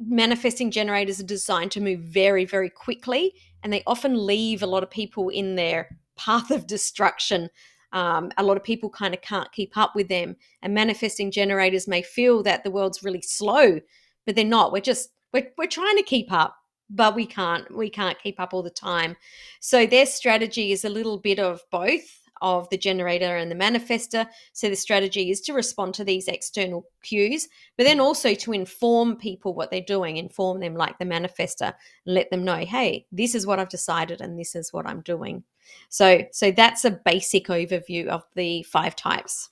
manifesting 0.00 0.70
generators 0.70 1.20
are 1.20 1.24
designed 1.24 1.72
to 1.72 1.80
move 1.80 2.00
very 2.00 2.44
very 2.44 2.70
quickly 2.70 3.34
and 3.62 3.72
they 3.72 3.82
often 3.86 4.26
leave 4.26 4.62
a 4.62 4.66
lot 4.66 4.82
of 4.82 4.90
people 4.90 5.28
in 5.28 5.56
their 5.56 5.88
path 6.16 6.50
of 6.50 6.66
destruction. 6.66 7.48
Um, 7.92 8.30
a 8.36 8.42
lot 8.42 8.56
of 8.56 8.62
people 8.62 8.90
kind 8.90 9.14
of 9.14 9.22
can't 9.22 9.50
keep 9.52 9.76
up 9.76 9.94
with 9.94 10.08
them 10.08 10.36
and 10.62 10.74
manifesting 10.74 11.30
generators 11.30 11.88
may 11.88 12.02
feel 12.02 12.42
that 12.42 12.62
the 12.62 12.70
world's 12.70 13.02
really 13.02 13.22
slow 13.22 13.80
but 14.28 14.36
they're 14.36 14.44
not. 14.44 14.72
We're 14.72 14.80
just 14.80 15.08
we're, 15.32 15.50
we're 15.56 15.66
trying 15.66 15.96
to 15.96 16.02
keep 16.02 16.30
up 16.30 16.54
but 16.90 17.14
we 17.14 17.26
can't 17.26 17.74
we 17.74 17.90
can't 17.90 18.20
keep 18.22 18.40
up 18.40 18.54
all 18.54 18.62
the 18.62 18.70
time 18.70 19.16
so 19.60 19.86
their 19.86 20.06
strategy 20.06 20.72
is 20.72 20.84
a 20.84 20.88
little 20.88 21.18
bit 21.18 21.38
of 21.38 21.60
both 21.70 22.18
of 22.40 22.68
the 22.70 22.78
generator 22.78 23.36
and 23.36 23.50
the 23.50 23.56
manifester. 23.56 24.26
So 24.52 24.68
the 24.68 24.76
strategy 24.76 25.30
is 25.30 25.40
to 25.42 25.52
respond 25.52 25.94
to 25.94 26.04
these 26.04 26.28
external 26.28 26.84
cues, 27.02 27.48
but 27.76 27.84
then 27.84 28.00
also 28.00 28.34
to 28.34 28.52
inform 28.52 29.16
people 29.16 29.54
what 29.54 29.70
they're 29.70 29.80
doing, 29.80 30.16
inform 30.16 30.60
them 30.60 30.74
like 30.74 30.98
the 30.98 31.04
manifester, 31.04 31.74
and 32.06 32.14
let 32.14 32.30
them 32.30 32.44
know, 32.44 32.58
hey, 32.58 33.06
this 33.12 33.34
is 33.34 33.46
what 33.46 33.58
I've 33.58 33.68
decided 33.68 34.20
and 34.20 34.38
this 34.38 34.54
is 34.54 34.72
what 34.72 34.86
I'm 34.86 35.00
doing. 35.00 35.44
So 35.88 36.22
so 36.32 36.50
that's 36.50 36.84
a 36.84 36.90
basic 36.90 37.48
overview 37.48 38.06
of 38.06 38.24
the 38.34 38.62
five 38.62 38.96
types. 38.96 39.50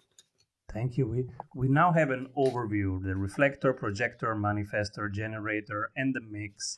Thank 0.73 0.99
you. 0.99 1.07
We, 1.07 1.25
we 1.55 1.69
now 1.69 1.93
have 1.93 2.11
an 2.11 2.29
overview 2.37 3.03
the 3.03 3.17
reflector, 3.17 3.73
projector, 3.73 4.35
manifester, 4.35 5.11
generator, 5.11 5.91
and 5.97 6.15
the 6.15 6.21
mix 6.21 6.77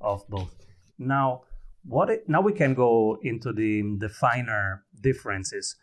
of 0.00 0.26
both. 0.28 0.54
Now, 0.98 1.42
what 1.84 2.10
it, 2.10 2.28
now 2.28 2.40
we 2.40 2.52
can 2.52 2.74
go 2.74 3.18
into 3.22 3.52
the, 3.52 3.82
the 3.98 4.08
finer 4.08 4.84
differences. 5.00 5.76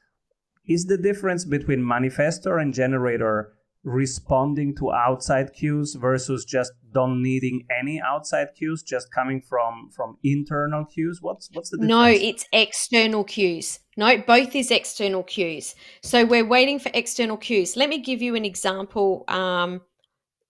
Is 0.68 0.86
the 0.86 0.98
difference 0.98 1.46
between 1.46 1.80
manifestor 1.80 2.62
and 2.62 2.74
generator 2.74 3.54
responding 3.84 4.76
to 4.76 4.92
outside 4.92 5.54
cues 5.54 5.96
versus 5.96 6.44
just 6.44 6.74
don't 6.92 7.24
needing 7.24 7.66
any 7.80 8.02
outside 8.02 8.50
cues, 8.58 8.84
just 8.84 9.12
coming 9.14 9.42
from 9.42 9.90
from 9.96 10.18
internal 10.24 10.86
cues? 10.86 11.20
What's 11.22 11.50
what's 11.54 11.70
the 11.70 11.78
difference? 11.78 11.90
No, 11.90 12.06
it's 12.06 12.46
external 12.52 13.24
cues. 13.24 13.80
No, 13.96 14.18
both 14.18 14.56
is 14.56 14.72
external 14.72 15.24
cues. 15.24 15.74
So 16.04 16.26
we're 16.26 16.46
waiting 16.46 16.80
for 16.80 16.92
external 16.94 17.38
cues. 17.38 17.78
Let 17.78 17.90
me 17.90 18.00
give 18.00 18.22
you 18.22 18.36
an 18.36 18.46
example. 18.46 19.24
Um, 19.28 19.82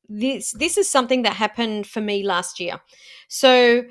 this 0.10 0.52
this 0.54 0.78
is 0.78 0.90
something 0.90 1.24
that 1.24 1.34
happened 1.34 1.88
for 1.88 2.02
me 2.02 2.24
last 2.24 2.60
year. 2.60 2.80
So 3.28 3.84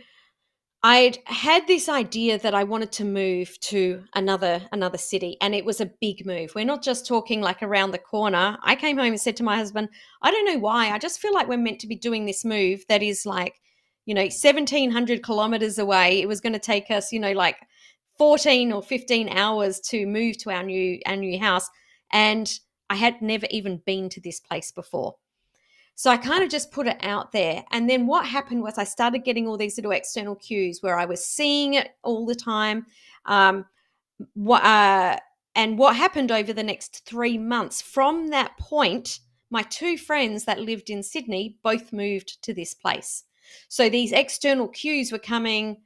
I'd 0.82 1.18
had 1.26 1.66
this 1.66 1.88
idea 1.88 2.38
that 2.38 2.54
I 2.54 2.62
wanted 2.62 2.92
to 2.92 3.04
move 3.04 3.58
to 3.60 4.04
another 4.14 4.62
another 4.72 4.98
city 4.98 5.36
and 5.40 5.54
it 5.54 5.64
was 5.64 5.80
a 5.80 5.90
big 6.00 6.24
move. 6.24 6.52
We're 6.54 6.64
not 6.64 6.82
just 6.82 7.06
talking 7.06 7.40
like 7.40 7.62
around 7.62 7.90
the 7.90 7.98
corner. 7.98 8.56
I 8.62 8.76
came 8.76 8.96
home 8.96 9.08
and 9.08 9.20
said 9.20 9.36
to 9.38 9.42
my 9.42 9.56
husband, 9.56 9.88
I 10.22 10.30
don't 10.30 10.44
know 10.44 10.58
why. 10.58 10.90
I 10.90 10.98
just 10.98 11.20
feel 11.20 11.34
like 11.34 11.48
we're 11.48 11.58
meant 11.58 11.80
to 11.80 11.88
be 11.88 11.96
doing 11.96 12.26
this 12.26 12.44
move 12.44 12.84
that 12.88 13.02
is 13.02 13.26
like, 13.26 13.54
you 14.04 14.14
know, 14.14 14.22
1700 14.22 15.22
kilometers 15.22 15.78
away. 15.78 16.20
It 16.20 16.28
was 16.28 16.40
going 16.40 16.52
to 16.52 16.58
take 16.58 16.90
us, 16.90 17.10
you 17.10 17.18
know, 17.18 17.32
like 17.32 17.56
14 18.18 18.72
or 18.72 18.82
15 18.82 19.28
hours 19.30 19.80
to 19.80 20.06
move 20.06 20.38
to 20.38 20.50
our 20.50 20.62
new 20.62 21.00
our 21.06 21.16
new 21.16 21.38
house 21.38 21.68
and 22.12 22.60
I 22.88 22.94
had 22.94 23.20
never 23.20 23.46
even 23.50 23.82
been 23.84 24.08
to 24.10 24.20
this 24.20 24.40
place 24.40 24.70
before. 24.70 25.16
So 25.96 26.10
I 26.10 26.18
kind 26.18 26.44
of 26.44 26.50
just 26.50 26.70
put 26.70 26.86
it 26.86 26.98
out 27.00 27.32
there. 27.32 27.64
And 27.72 27.88
then 27.88 28.06
what 28.06 28.26
happened 28.26 28.62
was 28.62 28.76
I 28.76 28.84
started 28.84 29.24
getting 29.24 29.48
all 29.48 29.56
these 29.56 29.78
little 29.78 29.92
external 29.92 30.36
cues 30.36 30.82
where 30.82 30.98
I 30.98 31.06
was 31.06 31.24
seeing 31.24 31.74
it 31.74 31.88
all 32.02 32.26
the 32.26 32.34
time. 32.34 32.86
Um, 33.24 33.64
what, 34.34 34.62
uh, 34.62 35.16
and 35.54 35.78
what 35.78 35.96
happened 35.96 36.30
over 36.30 36.52
the 36.52 36.62
next 36.62 37.06
three 37.06 37.38
months 37.38 37.80
from 37.80 38.28
that 38.28 38.58
point, 38.58 39.20
my 39.50 39.62
two 39.62 39.96
friends 39.96 40.44
that 40.44 40.60
lived 40.60 40.90
in 40.90 41.02
Sydney 41.02 41.56
both 41.62 41.94
moved 41.94 42.42
to 42.42 42.52
this 42.52 42.74
place. 42.74 43.24
So 43.68 43.88
these 43.88 44.12
external 44.12 44.68
cues 44.68 45.10
were 45.10 45.18
coming 45.18 45.78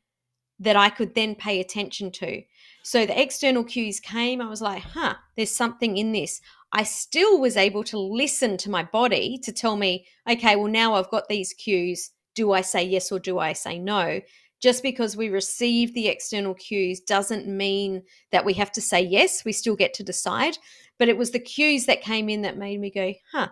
that 0.59 0.77
I 0.77 0.91
could 0.91 1.15
then 1.15 1.37
pay 1.37 1.61
attention 1.61 2.11
to. 2.13 2.43
So 2.83 3.07
the 3.07 3.21
external 3.21 3.63
cues 3.63 4.01
came. 4.01 4.41
I 4.41 4.49
was 4.49 4.61
like, 4.61 4.83
huh, 4.83 5.15
there's 5.37 5.55
something 5.55 5.97
in 5.97 6.13
this. 6.13 6.41
I 6.73 6.85
still 6.85 7.41
was 7.41 7.57
able 7.57 7.83
to 7.85 7.99
listen 7.99 8.57
to 8.59 8.71
my 8.71 8.85
body 8.85 9.39
to 9.43 9.53
tell 9.53 9.77
me, 9.77 10.07
okay, 10.29 10.57
well, 10.57 10.71
now 10.71 10.95
I've 10.95 11.11
got 11.11 11.29
these 11.29 11.53
cues. 11.53 12.11
Do 12.35 12.53
I 12.53 12.61
say 12.61 12.85
yes 12.85 13.11
or 13.11 13.19
do 13.19 13.39
I 13.39 13.53
say 13.53 13.79
no? 13.79 14.21
Just 14.61 14.83
because 14.83 15.17
we 15.17 15.31
receive 15.31 15.95
the 15.95 16.09
external 16.09 16.55
cues 16.55 17.01
doesn't 17.01 17.49
mean 17.49 18.03
that 18.31 18.45
we 18.45 18.53
have 18.55 18.71
to 18.73 18.81
say 18.81 19.01
yes. 19.01 19.45
We 19.45 19.53
still 19.53 19.75
get 19.75 19.95
to 19.95 20.05
decide. 20.05 20.59
But 20.99 21.09
it 21.09 21.17
was 21.17 21.31
the 21.31 21.41
cues 21.41 21.87
that 21.87 22.03
came 22.03 22.29
in 22.29 22.43
that 22.43 22.59
made 22.59 22.79
me 22.79 22.91
go, 22.91 23.15
huh, 23.33 23.49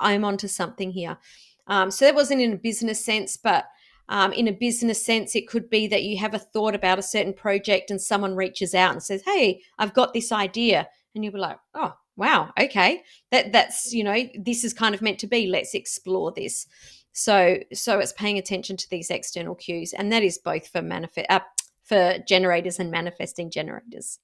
I'm 0.00 0.24
onto 0.24 0.48
something 0.48 0.90
here. 0.90 1.18
Um, 1.66 1.90
so 1.90 2.04
that 2.04 2.14
wasn't 2.14 2.40
in 2.40 2.52
a 2.52 2.56
business 2.56 3.04
sense, 3.04 3.36
but 3.36 3.64
um, 4.08 4.32
in 4.32 4.48
a 4.48 4.52
business 4.52 5.04
sense, 5.04 5.34
it 5.34 5.48
could 5.48 5.70
be 5.70 5.86
that 5.88 6.02
you 6.02 6.18
have 6.18 6.34
a 6.34 6.38
thought 6.38 6.74
about 6.74 6.98
a 6.98 7.02
certain 7.02 7.32
project 7.32 7.90
and 7.90 8.00
someone 8.00 8.36
reaches 8.36 8.74
out 8.74 8.92
and 8.92 9.02
says, 9.02 9.22
Hey, 9.24 9.62
I've 9.78 9.94
got 9.94 10.12
this 10.12 10.30
idea. 10.30 10.88
And 11.14 11.24
you'll 11.24 11.32
be 11.32 11.40
like, 11.40 11.58
Oh, 11.74 11.94
wow 12.16 12.52
okay. 12.58 13.02
That 13.30 13.52
that's 13.52 13.92
you 13.92 14.04
know 14.04 14.28
this 14.38 14.64
is 14.64 14.72
kind 14.72 14.94
of 14.94 15.02
meant 15.02 15.18
to 15.20 15.26
be 15.26 15.46
let's 15.46 15.74
explore 15.74 16.32
this. 16.32 16.66
So 17.12 17.58
so 17.72 17.98
it's 17.98 18.12
paying 18.12 18.38
attention 18.38 18.76
to 18.76 18.90
these 18.90 19.10
external 19.10 19.54
cues 19.54 19.92
and 19.92 20.12
that 20.12 20.22
is 20.22 20.38
both 20.38 20.68
for 20.68 20.82
manifest 20.82 21.26
uh, 21.30 21.40
for 21.82 22.18
generators 22.26 22.78
and 22.78 22.90
manifesting 22.90 23.50
generators. 23.50 24.18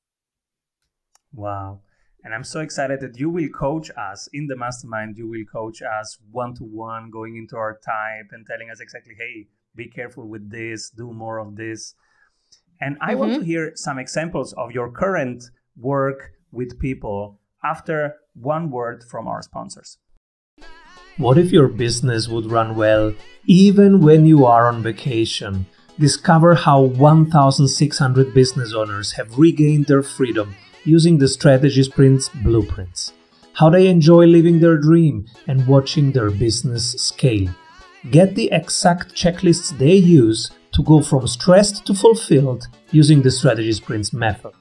Wow. 1.33 1.81
And 2.23 2.35
i'm 2.35 2.45
so 2.45 2.61
excited 2.61 3.01
that 3.01 3.19
you 3.19 3.31
will 3.31 3.49
coach 3.49 3.91
us 3.97 4.29
in 4.35 4.47
the 4.47 4.55
mastermind 4.55 5.17
you 5.17 5.27
will 5.27 5.45
coach 5.51 5.81
us 5.81 6.19
one 6.31 6.55
to 6.57 6.64
one 6.64 7.11
going 7.11 7.37
into 7.37 7.57
our 7.57 7.79
type 7.83 8.29
and 8.33 8.47
telling 8.47 8.69
us 8.71 8.81
exactly 8.81 9.14
hey 9.17 9.47
be 9.75 9.88
careful 9.88 10.29
with 10.29 10.51
this 10.51 10.91
do 10.91 11.12
more 11.14 11.38
of 11.38 11.57
this. 11.57 11.95
And 12.79 12.99
i 13.01 13.12
mm-hmm. 13.12 13.21
want 13.21 13.35
to 13.37 13.45
hear 13.45 13.73
some 13.75 13.99
examples 13.99 14.53
of 14.53 14.73
your 14.73 14.91
current 14.91 15.45
work 15.79 16.33
with 16.53 16.79
people 16.79 17.39
after 17.64 18.16
one 18.35 18.70
word 18.70 19.05
from 19.11 19.27
our 19.27 19.42
sponsors. 19.42 19.99
What 21.16 21.37
if 21.37 21.53
your 21.53 21.68
business 21.68 22.29
would 22.29 22.46
run 22.46 22.77
well 22.77 23.12
even 23.44 24.01
when 24.01 24.25
you 24.25 24.46
are 24.46 24.68
on 24.68 24.83
vacation? 24.83 25.66
Discover 25.99 26.55
how 26.55 26.81
1,600 26.81 28.33
business 28.33 28.73
owners 28.73 29.12
have 29.12 29.38
regained 29.38 29.87
their 29.87 30.03
freedom 30.03 30.55
using 30.85 31.18
the 31.18 31.29
Strategy 31.29 31.83
Sprints 31.83 32.31
blueprints. 32.42 33.12
How 33.53 33.68
they 33.68 33.88
enjoy 33.88 34.25
living 34.27 34.61
their 34.61 34.79
dream 34.79 35.27
and 35.46 35.66
watching 35.66 36.12
their 36.12 36.31
business 36.31 36.92
scale. 36.92 37.55
Get 38.11 38.35
the 38.35 38.51
exact 38.51 39.14
checklists 39.14 39.77
they 39.77 39.96
use 39.96 40.51
to 40.73 40.83
go 40.83 41.03
from 41.03 41.27
stressed 41.29 41.85
to 41.87 41.94
fulfilled 41.94 42.68
using 42.92 43.20
the 43.20 43.31
Strategy 43.31 43.73
Sprints 43.73 44.14
method. 44.14 44.55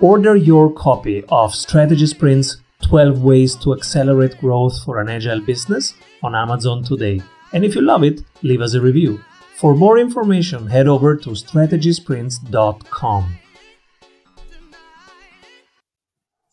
Order 0.00 0.36
your 0.36 0.70
copy 0.74 1.24
of 1.30 1.54
Strategy 1.54 2.04
Sprints 2.04 2.58
12 2.82 3.22
Ways 3.22 3.56
to 3.56 3.72
Accelerate 3.72 4.38
Growth 4.38 4.84
for 4.84 5.00
an 5.00 5.08
Agile 5.08 5.40
Business 5.40 5.94
on 6.22 6.34
Amazon 6.34 6.84
today. 6.84 7.22
And 7.54 7.64
if 7.64 7.74
you 7.74 7.80
love 7.80 8.04
it, 8.04 8.20
leave 8.42 8.60
us 8.60 8.74
a 8.74 8.80
review. 8.82 9.24
For 9.54 9.74
more 9.74 9.96
information, 9.96 10.66
head 10.66 10.86
over 10.86 11.16
to 11.16 11.30
strategysprints.com. 11.30 13.38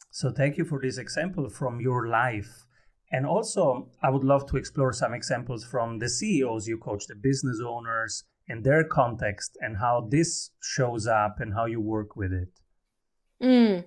So, 0.09 0.31
thank 0.31 0.57
you 0.57 0.63
for 0.63 0.79
this 0.81 0.97
example 0.97 1.49
from 1.49 1.81
your 1.81 2.07
life. 2.07 2.65
And 3.11 3.25
also, 3.25 3.89
I 4.01 4.09
would 4.09 4.23
love 4.23 4.45
to 4.51 4.57
explore 4.57 4.93
some 4.93 5.13
examples 5.13 5.65
from 5.65 5.99
the 5.99 6.07
CEOs 6.07 6.69
you 6.69 6.77
coach, 6.77 7.07
the 7.07 7.15
business 7.15 7.59
owners, 7.61 8.23
and 8.47 8.63
their 8.63 8.85
context, 8.85 9.57
and 9.59 9.79
how 9.79 10.07
this 10.09 10.51
shows 10.61 11.07
up 11.07 11.41
and 11.41 11.53
how 11.53 11.65
you 11.65 11.81
work 11.81 12.15
with 12.15 12.31
it. 12.31 12.47
Mm. 13.41 13.85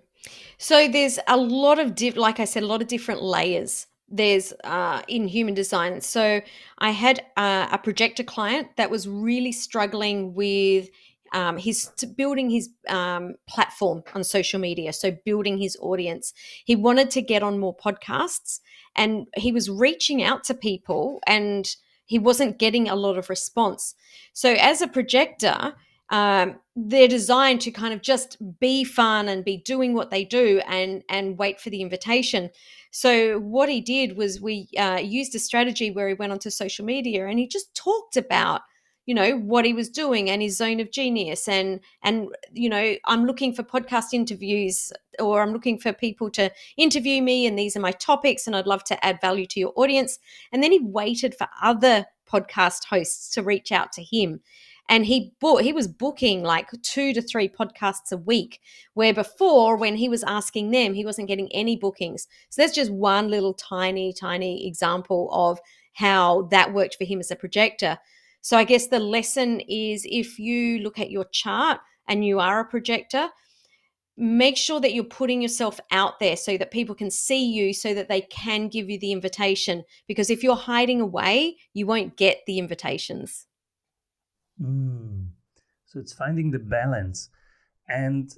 So 0.58 0.88
there's 0.88 1.18
a 1.28 1.36
lot 1.36 1.78
of, 1.78 1.94
diff- 1.94 2.16
like 2.16 2.40
I 2.40 2.44
said, 2.44 2.62
a 2.62 2.66
lot 2.66 2.82
of 2.82 2.88
different 2.88 3.22
layers. 3.22 3.86
There's 4.08 4.52
uh, 4.64 5.02
in 5.08 5.28
human 5.28 5.54
design. 5.54 6.00
So 6.00 6.40
I 6.78 6.90
had 6.90 7.24
uh, 7.36 7.68
a 7.72 7.78
projector 7.78 8.22
client 8.22 8.68
that 8.76 8.90
was 8.90 9.08
really 9.08 9.52
struggling 9.52 10.34
with 10.34 10.88
um, 11.32 11.58
his 11.58 11.90
building 12.16 12.50
his 12.50 12.70
um, 12.88 13.34
platform 13.48 14.02
on 14.14 14.22
social 14.24 14.60
media. 14.60 14.92
So 14.92 15.10
building 15.24 15.58
his 15.58 15.76
audience. 15.80 16.32
He 16.64 16.76
wanted 16.76 17.10
to 17.10 17.22
get 17.22 17.42
on 17.42 17.58
more 17.58 17.76
podcasts, 17.76 18.60
and 18.94 19.26
he 19.36 19.52
was 19.52 19.68
reaching 19.68 20.22
out 20.22 20.44
to 20.44 20.54
people, 20.54 21.20
and 21.26 21.68
he 22.04 22.18
wasn't 22.18 22.58
getting 22.58 22.88
a 22.88 22.94
lot 22.94 23.18
of 23.18 23.28
response. 23.28 23.94
So 24.32 24.52
as 24.52 24.80
a 24.80 24.86
projector, 24.86 25.74
um, 26.10 26.56
they're 26.76 27.08
designed 27.08 27.60
to 27.62 27.70
kind 27.70 27.92
of 27.92 28.02
just 28.02 28.36
be 28.60 28.84
fun 28.84 29.28
and 29.28 29.44
be 29.44 29.56
doing 29.56 29.94
what 29.94 30.10
they 30.10 30.24
do 30.24 30.60
and 30.68 31.02
and 31.08 31.38
wait 31.38 31.60
for 31.60 31.70
the 31.70 31.82
invitation. 31.82 32.50
So 32.90 33.38
what 33.38 33.68
he 33.68 33.80
did 33.80 34.16
was 34.16 34.40
we 34.40 34.68
uh, 34.78 35.00
used 35.02 35.34
a 35.34 35.38
strategy 35.38 35.90
where 35.90 36.08
he 36.08 36.14
went 36.14 36.32
onto 36.32 36.50
social 36.50 36.84
media 36.84 37.26
and 37.26 37.38
he 37.38 37.46
just 37.48 37.74
talked 37.74 38.16
about 38.16 38.62
you 39.06 39.14
know 39.14 39.36
what 39.36 39.64
he 39.64 39.72
was 39.72 39.88
doing 39.88 40.28
and 40.28 40.42
his 40.42 40.56
zone 40.56 40.80
of 40.80 40.90
genius 40.90 41.46
and 41.46 41.78
and 42.02 42.28
you 42.52 42.68
know 42.68 42.96
i'm 43.04 43.24
looking 43.24 43.54
for 43.54 43.62
podcast 43.62 44.12
interviews 44.12 44.92
or 45.20 45.40
i'm 45.40 45.52
looking 45.52 45.78
for 45.78 45.92
people 45.92 46.28
to 46.28 46.50
interview 46.76 47.22
me 47.22 47.46
and 47.46 47.56
these 47.56 47.76
are 47.76 47.80
my 47.80 47.92
topics 47.92 48.48
and 48.48 48.56
i'd 48.56 48.66
love 48.66 48.82
to 48.82 49.06
add 49.06 49.20
value 49.20 49.46
to 49.46 49.60
your 49.60 49.72
audience. 49.76 50.18
And 50.52 50.62
then 50.62 50.72
he 50.72 50.80
waited 50.80 51.34
for 51.34 51.48
other 51.62 52.06
podcast 52.30 52.84
hosts 52.86 53.30
to 53.34 53.42
reach 53.42 53.70
out 53.70 53.92
to 53.92 54.02
him 54.02 54.40
and 54.88 55.06
he 55.06 55.32
bought 55.40 55.62
he 55.62 55.72
was 55.72 55.88
booking 55.88 56.42
like 56.42 56.70
two 56.82 57.12
to 57.12 57.20
three 57.20 57.48
podcasts 57.48 58.12
a 58.12 58.16
week 58.16 58.60
where 58.94 59.12
before 59.12 59.76
when 59.76 59.96
he 59.96 60.08
was 60.08 60.22
asking 60.24 60.70
them 60.70 60.94
he 60.94 61.04
wasn't 61.04 61.28
getting 61.28 61.50
any 61.52 61.76
bookings. 61.76 62.28
So 62.50 62.62
that's 62.62 62.74
just 62.74 62.92
one 62.92 63.28
little 63.28 63.54
tiny 63.54 64.12
tiny 64.12 64.66
example 64.66 65.28
of 65.32 65.58
how 65.94 66.42
that 66.50 66.72
worked 66.72 66.96
for 66.96 67.04
him 67.04 67.20
as 67.20 67.30
a 67.30 67.36
projector. 67.36 67.98
So 68.40 68.56
i 68.56 68.64
guess 68.64 68.88
the 68.88 69.00
lesson 69.00 69.60
is 69.60 70.06
if 70.08 70.38
you 70.38 70.78
look 70.80 70.98
at 70.98 71.10
your 71.10 71.26
chart 71.32 71.80
and 72.08 72.24
you 72.24 72.38
are 72.38 72.60
a 72.60 72.64
projector 72.64 73.28
make 74.18 74.56
sure 74.56 74.80
that 74.80 74.94
you're 74.94 75.04
putting 75.04 75.42
yourself 75.42 75.78
out 75.90 76.18
there 76.20 76.36
so 76.36 76.56
that 76.56 76.70
people 76.70 76.94
can 76.94 77.10
see 77.10 77.44
you 77.44 77.74
so 77.74 77.92
that 77.92 78.08
they 78.08 78.22
can 78.22 78.66
give 78.66 78.88
you 78.88 78.98
the 78.98 79.12
invitation. 79.12 79.84
Because 80.08 80.30
if 80.30 80.42
you're 80.42 80.56
hiding 80.56 81.00
away 81.00 81.56
you 81.74 81.86
won't 81.86 82.16
get 82.16 82.38
the 82.46 82.58
invitations 82.58 83.45
mm. 84.60 85.26
so 85.84 85.98
it's 85.98 86.12
finding 86.12 86.50
the 86.50 86.58
balance 86.58 87.30
and 87.88 88.32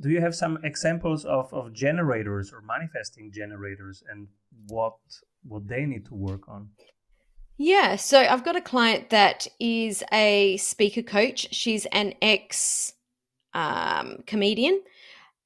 do 0.00 0.08
you 0.08 0.20
have 0.20 0.34
some 0.34 0.58
examples 0.64 1.24
of, 1.24 1.52
of 1.52 1.72
generators 1.72 2.52
or 2.52 2.62
manifesting 2.62 3.30
generators 3.32 4.02
and 4.10 4.28
what 4.68 4.94
what 5.42 5.66
they 5.68 5.84
need 5.84 6.04
to 6.06 6.14
work 6.14 6.48
on 6.48 6.68
yeah 7.58 7.96
so 7.96 8.20
i've 8.20 8.44
got 8.44 8.56
a 8.56 8.60
client 8.60 9.10
that 9.10 9.46
is 9.58 10.02
a 10.12 10.56
speaker 10.56 11.02
coach 11.02 11.52
she's 11.54 11.86
an 11.86 12.14
ex 12.22 12.94
um, 13.52 14.22
comedian 14.26 14.80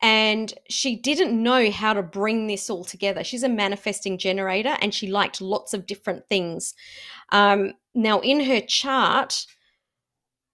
and 0.05 0.53
she 0.69 0.97
didn't 0.97 1.43
know 1.43 1.71
how 1.71 1.95
to 1.95 2.03
bring 2.03 2.47
this 2.47 2.69
all 2.69 2.85
together. 2.85 3.25
She's 3.25 3.43
a 3.43 3.49
manifesting 3.49 4.19
generator 4.19 4.77
and 4.83 4.93
she 4.93 5.07
liked 5.07 5.41
lots 5.41 5.73
of 5.73 5.87
different 5.87 6.29
things. 6.29 6.75
Um, 7.33 7.73
now, 7.95 8.21
in 8.21 8.41
her 8.41 8.61
chart, 8.61 9.47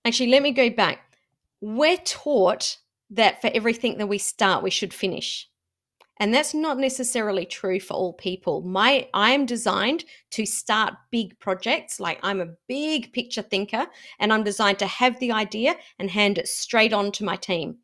actually, 0.04 0.30
let 0.30 0.42
me 0.42 0.52
go 0.52 0.70
back. 0.70 1.00
We're 1.60 1.98
taught 1.98 2.78
that 3.10 3.40
for 3.40 3.50
everything 3.52 3.98
that 3.98 4.06
we 4.06 4.18
start, 4.18 4.62
we 4.62 4.70
should 4.70 4.94
finish. 4.94 5.48
And 6.18 6.34
that's 6.34 6.52
not 6.52 6.78
necessarily 6.78 7.46
true 7.46 7.80
for 7.80 7.94
all 7.94 8.12
people. 8.12 8.60
My 8.60 9.08
I 9.14 9.30
am 9.30 9.46
designed 9.46 10.04
to 10.32 10.44
start 10.44 10.94
big 11.10 11.38
projects. 11.38 11.98
Like 11.98 12.20
I'm 12.22 12.42
a 12.42 12.54
big 12.68 13.12
picture 13.14 13.40
thinker 13.40 13.86
and 14.18 14.30
I'm 14.30 14.44
designed 14.44 14.78
to 14.80 14.86
have 14.86 15.18
the 15.18 15.32
idea 15.32 15.76
and 15.98 16.10
hand 16.10 16.36
it 16.36 16.46
straight 16.46 16.92
on 16.92 17.10
to 17.12 17.24
my 17.24 17.36
team 17.36 17.78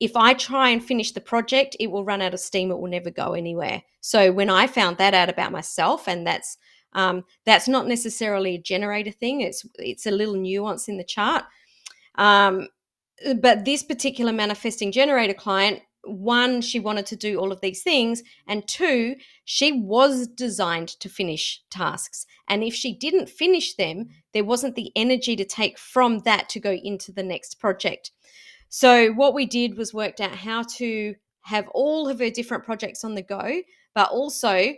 if 0.00 0.16
I 0.16 0.34
try 0.34 0.70
and 0.70 0.84
finish 0.84 1.12
the 1.12 1.20
project, 1.20 1.76
it 1.80 1.90
will 1.90 2.04
run 2.04 2.22
out 2.22 2.34
of 2.34 2.40
steam. 2.40 2.70
It 2.70 2.78
will 2.78 2.88
never 2.88 3.10
go 3.10 3.32
anywhere. 3.32 3.82
So 4.00 4.30
when 4.32 4.50
I 4.50 4.66
found 4.66 4.98
that 4.98 5.14
out 5.14 5.28
about 5.28 5.52
myself, 5.52 6.06
and 6.06 6.26
that's 6.26 6.56
um, 6.94 7.24
that's 7.44 7.68
not 7.68 7.86
necessarily 7.86 8.54
a 8.54 8.62
generator 8.62 9.10
thing. 9.10 9.40
It's 9.40 9.66
it's 9.78 10.06
a 10.06 10.10
little 10.10 10.36
nuance 10.36 10.88
in 10.88 10.96
the 10.96 11.04
chart. 11.04 11.44
Um, 12.18 12.68
but 13.40 13.64
this 13.64 13.82
particular 13.82 14.32
manifesting 14.32 14.92
generator 14.92 15.34
client, 15.34 15.80
one, 16.04 16.60
she 16.60 16.78
wanted 16.78 17.06
to 17.06 17.16
do 17.16 17.38
all 17.38 17.52
of 17.52 17.60
these 17.60 17.82
things, 17.82 18.22
and 18.46 18.66
two, 18.68 19.16
she 19.44 19.72
was 19.72 20.28
designed 20.28 20.88
to 21.00 21.08
finish 21.08 21.62
tasks. 21.70 22.26
And 22.48 22.62
if 22.62 22.74
she 22.74 22.94
didn't 22.94 23.28
finish 23.28 23.74
them, 23.74 24.08
there 24.32 24.44
wasn't 24.44 24.74
the 24.74 24.92
energy 24.94 25.36
to 25.36 25.44
take 25.44 25.78
from 25.78 26.20
that 26.20 26.48
to 26.50 26.60
go 26.60 26.72
into 26.72 27.12
the 27.12 27.22
next 27.22 27.58
project. 27.58 28.10
So 28.68 29.10
what 29.12 29.34
we 29.34 29.46
did 29.46 29.76
was 29.76 29.94
worked 29.94 30.20
out 30.20 30.34
how 30.34 30.62
to 30.76 31.14
have 31.42 31.68
all 31.68 32.08
of 32.08 32.18
her 32.18 32.30
different 32.30 32.64
projects 32.64 33.04
on 33.04 33.14
the 33.14 33.22
go, 33.22 33.62
but 33.94 34.10
also 34.10 34.74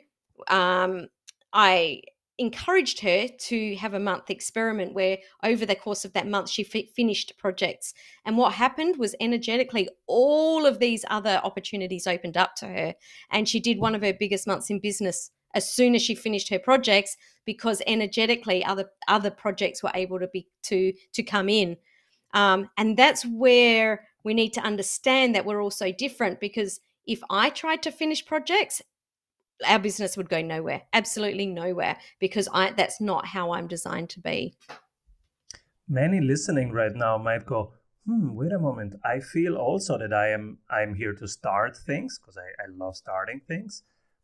um, 0.48 1.09
I 1.53 2.03
encouraged 2.40 3.00
her 3.00 3.29
to 3.29 3.76
have 3.76 3.92
a 3.92 4.00
month 4.00 4.31
experiment 4.31 4.94
where 4.94 5.18
over 5.44 5.66
the 5.66 5.76
course 5.76 6.07
of 6.07 6.14
that 6.14 6.26
month 6.26 6.48
she 6.48 6.66
f- 6.74 6.88
finished 6.96 7.35
projects. 7.37 7.92
And 8.24 8.38
what 8.38 8.55
happened 8.55 8.96
was 8.96 9.14
energetically 9.20 9.90
all 10.07 10.64
of 10.64 10.79
these 10.79 11.05
other 11.11 11.38
opportunities 11.44 12.07
opened 12.07 12.38
up 12.38 12.57
to 12.57 12.66
her. 12.66 12.94
And 13.31 13.46
she 13.46 13.61
did 13.61 13.79
one 13.79 13.94
of 13.94 14.00
her 14.00 14.14
biggest 14.14 14.46
months 14.46 14.70
in 14.70 14.81
business 14.81 15.31
as 15.55 15.70
soon 15.70 15.94
as 15.94 16.00
she 16.00 16.14
finished 16.14 16.48
her 16.48 16.59
projects 16.59 17.16
because 17.44 17.83
energetically 17.87 18.64
other 18.64 18.87
other 19.07 19.31
projects 19.31 19.83
were 19.83 19.92
able 19.94 20.18
to 20.18 20.29
be 20.29 20.48
to 20.62 20.94
to 21.12 21.22
come 21.22 21.50
in. 21.50 21.76
Um, 22.33 22.70
and 22.79 22.96
that's 22.96 23.22
where 23.26 24.09
we 24.24 24.33
need 24.33 24.55
to 24.55 24.62
understand 24.62 25.35
that 25.35 25.44
we're 25.44 25.62
all 25.62 25.70
so 25.70 25.92
different 25.92 26.40
because 26.40 26.81
if 27.07 27.20
I 27.29 27.50
tried 27.50 27.83
to 27.83 27.92
finish 27.92 28.24
projects, 28.24 28.81
our 29.66 29.78
business 29.78 30.16
would 30.16 30.28
go 30.28 30.40
nowhere, 30.40 30.82
absolutely 30.92 31.46
nowhere, 31.46 31.96
because 32.18 32.48
I 32.52 32.72
that's 32.72 33.00
not 33.00 33.26
how 33.26 33.52
I'm 33.52 33.66
designed 33.66 34.10
to 34.10 34.20
be. 34.20 34.54
Many 35.88 36.20
listening 36.20 36.70
right 36.72 36.94
now 36.94 37.18
might 37.18 37.46
go, 37.46 37.72
hmm, 38.06 38.34
wait 38.34 38.52
a 38.52 38.58
moment. 38.58 38.94
I 39.04 39.20
feel 39.20 39.56
also 39.56 39.98
that 39.98 40.12
I 40.12 40.30
am 40.30 40.58
I'm 40.70 40.94
here 40.94 41.14
to 41.14 41.26
start 41.26 41.76
things 41.76 42.18
because 42.18 42.36
I, 42.36 42.62
I 42.62 42.66
love 42.76 42.96
starting 42.96 43.40
things, 43.46 43.82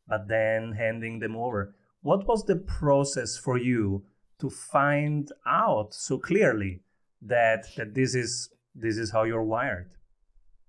but 0.09 0.29
then 0.29 0.72
handing 0.72 1.18
them 1.18 1.37
over. 1.37 1.75
What 2.03 2.27
was 2.29 2.44
the 2.44 2.57
process 2.57 3.37
for 3.37 3.59
you 3.59 4.05
to 4.38 4.51
find 4.51 5.33
out 5.46 5.94
so 5.94 6.18
clearly 6.18 6.81
that 7.22 7.66
that 7.77 7.94
this 7.94 8.14
is 8.14 8.51
this 8.75 8.96
is 8.96 9.11
how 9.11 9.25
you're 9.25 9.42
wired 9.42 9.90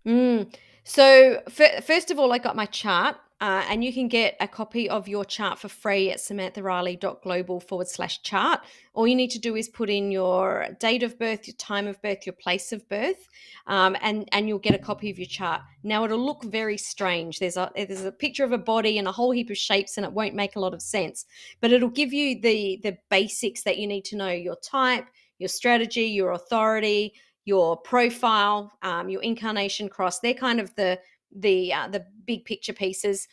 mm. 0.06 0.54
so 0.84 1.42
f- 1.48 1.86
first 1.86 2.12
of 2.12 2.20
all 2.20 2.32
i 2.32 2.38
got 2.38 2.56
my 2.56 2.66
chart 2.66 3.18
uh, 3.40 3.64
and 3.70 3.84
you 3.84 3.94
can 3.94 4.08
get 4.08 4.36
a 4.40 4.48
copy 4.48 4.90
of 4.90 5.08
your 5.08 5.24
chart 5.24 5.60
for 5.60 5.70
free 5.70 6.10
at 6.10 6.18
samanthariley.global 6.18 7.60
forward 7.60 7.88
slash 7.88 8.22
chart. 8.24 8.62
All 8.96 9.08
you 9.08 9.16
need 9.16 9.30
to 9.32 9.40
do 9.40 9.56
is 9.56 9.70
put 9.70 9.92
in 9.92 10.12
your 10.12 10.70
date 10.80 11.04
of 11.04 11.20
birth, 11.20 11.48
your 11.48 11.56
time 11.58 11.86
of 11.86 12.02
birth, 12.02 12.26
your 12.26 12.34
place 12.34 12.72
of 12.72 12.88
birth, 12.90 13.28
um, 13.68 13.96
and, 14.02 14.28
and 14.32 14.48
you'll 14.48 14.58
get 14.58 14.74
a 14.74 14.80
copy 14.80 15.12
of 15.12 15.20
your 15.20 15.28
chart. 15.28 15.62
Now, 15.84 16.04
it'll 16.04 16.26
look 16.26 16.44
very 16.46 16.78
strange. 16.78 17.38
There's 17.38 17.58
a, 17.58 17.72
there's 17.76 18.06
a 18.06 18.12
picture 18.12 18.44
of 18.44 18.54
a 18.54 18.58
body 18.58 18.98
and 18.98 19.08
a 19.08 19.12
whole 19.12 19.32
heap 19.32 19.52
of 19.52 19.58
shapes, 19.58 19.98
and 19.98 20.06
it 20.06 20.12
won't 20.12 20.34
make 20.34 20.56
a 20.56 20.60
lot 20.60 20.74
of 20.74 20.82
sense, 20.82 21.26
but 21.62 21.72
it'll 21.72 21.90
give 21.90 22.14
you 22.14 22.42
the, 22.42 22.80
the 22.82 22.98
basics 23.12 23.62
that 23.64 23.78
you 23.78 23.86
need 23.86 24.06
to 24.06 24.18
know 24.18 24.30
your 24.30 24.58
type, 24.58 25.06
your 25.38 25.50
strategy, 25.50 26.06
your 26.06 26.32
authority, 26.32 27.14
your 27.46 27.78
profile, 27.78 28.74
um, 28.82 29.10
your 29.10 29.22
incarnation 29.22 29.88
cross. 29.88 30.20
They're 30.20 30.34
kind 30.34 30.60
of 30.60 30.76
the 30.76 31.00
the 31.36 31.74
uh, 31.74 31.88
the 31.88 32.06
big 32.26 32.46
picture 32.46 32.74
pieces. 32.74 33.28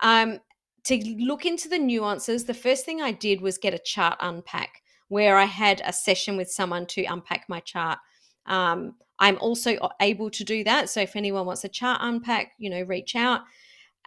Um, 0.00 0.40
to 0.84 0.96
look 1.18 1.46
into 1.46 1.68
the 1.68 1.78
nuances, 1.78 2.44
the 2.44 2.54
first 2.54 2.84
thing 2.84 3.00
I 3.00 3.12
did 3.12 3.40
was 3.40 3.56
get 3.58 3.74
a 3.74 3.78
chart 3.78 4.18
unpack, 4.20 4.82
where 5.08 5.36
I 5.38 5.44
had 5.44 5.80
a 5.84 5.92
session 5.92 6.36
with 6.36 6.50
someone 6.50 6.86
to 6.86 7.04
unpack 7.04 7.48
my 7.48 7.60
chart. 7.60 7.98
Um, 8.46 8.96
I'm 9.18 9.38
also 9.38 9.78
able 10.00 10.30
to 10.30 10.44
do 10.44 10.64
that. 10.64 10.90
So 10.90 11.00
if 11.00 11.14
anyone 11.14 11.46
wants 11.46 11.62
a 11.64 11.68
chart 11.68 12.00
unpack, 12.02 12.52
you 12.58 12.68
know, 12.68 12.82
reach 12.82 13.14
out. 13.14 13.42